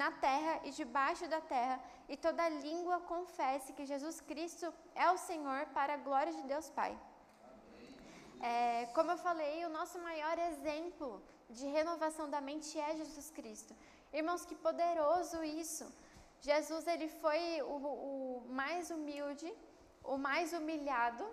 [0.00, 1.76] na terra e debaixo da terra,
[2.06, 6.68] e toda língua confesse que Jesus Cristo é o Senhor, para a glória de Deus
[6.78, 6.92] Pai.
[8.50, 11.08] É, como eu falei, o nosso maior exemplo
[11.48, 13.74] de renovação da mente é Jesus Cristo.
[14.12, 15.86] Irmãos, que poderoso isso!
[16.42, 17.76] Jesus ele foi o,
[18.10, 19.50] o mais humilde,
[20.04, 21.24] o mais humilhado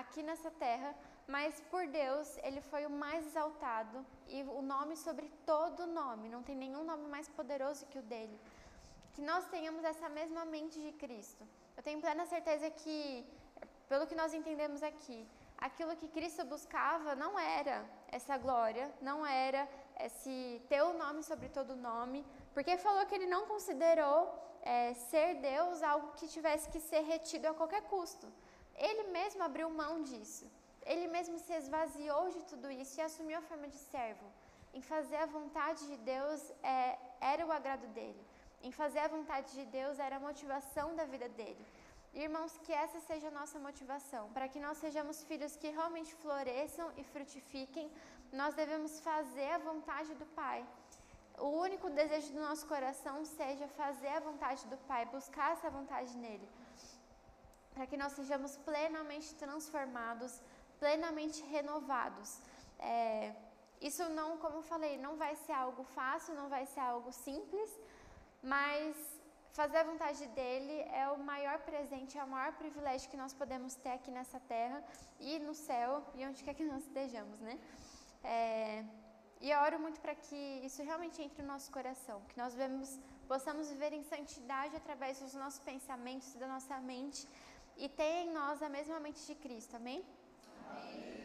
[0.00, 0.94] aqui nessa terra,
[1.26, 6.42] mas por Deus ele foi o mais exaltado e o nome sobre todo nome, não
[6.42, 8.38] tem nenhum nome mais poderoso que o dele.
[9.14, 11.46] Que nós tenhamos essa mesma mente de Cristo.
[11.76, 13.26] Eu tenho plena certeza que,
[13.88, 15.26] pelo que nós entendemos aqui,
[15.58, 19.68] aquilo que Cristo buscava não era essa glória, não era
[19.98, 24.18] esse ter o nome sobre todo nome, porque falou que ele não considerou
[24.62, 28.26] é, ser Deus algo que tivesse que ser retido a qualquer custo.
[28.76, 30.50] Ele mesmo abriu mão disso.
[30.92, 34.26] Ele mesmo se esvaziou de tudo isso e assumiu a forma de servo.
[34.76, 36.98] Em fazer a vontade de Deus é,
[37.32, 38.22] era o agrado dele.
[38.62, 41.64] Em fazer a vontade de Deus era a motivação da vida dele.
[42.24, 46.88] Irmãos, que essa seja a nossa motivação, para que nós sejamos filhos que realmente floresçam
[46.96, 47.90] e frutifiquem,
[48.40, 50.60] nós devemos fazer a vontade do Pai
[51.38, 56.16] o único desejo do nosso coração seja fazer a vontade do Pai, buscar essa vontade
[56.16, 56.48] nele,
[57.74, 60.40] para que nós sejamos plenamente transformados,
[60.78, 62.40] plenamente renovados.
[62.78, 63.34] É,
[63.80, 67.70] isso não, como eu falei, não vai ser algo fácil, não vai ser algo simples,
[68.42, 68.96] mas
[69.52, 73.74] fazer a vontade dele é o maior presente, é o maior privilégio que nós podemos
[73.74, 74.82] ter aqui nessa terra
[75.18, 77.58] e no céu e onde quer que nós estejamos, né?
[78.22, 78.84] É,
[79.40, 82.98] e eu oro muito para que isso realmente entre no nosso coração, que nós vemos,
[83.28, 87.26] possamos viver em santidade através dos nossos pensamentos da nossa mente
[87.76, 89.76] e tenha em nós a mesma mente de Cristo.
[89.76, 90.04] Amém?
[90.68, 91.15] Amen.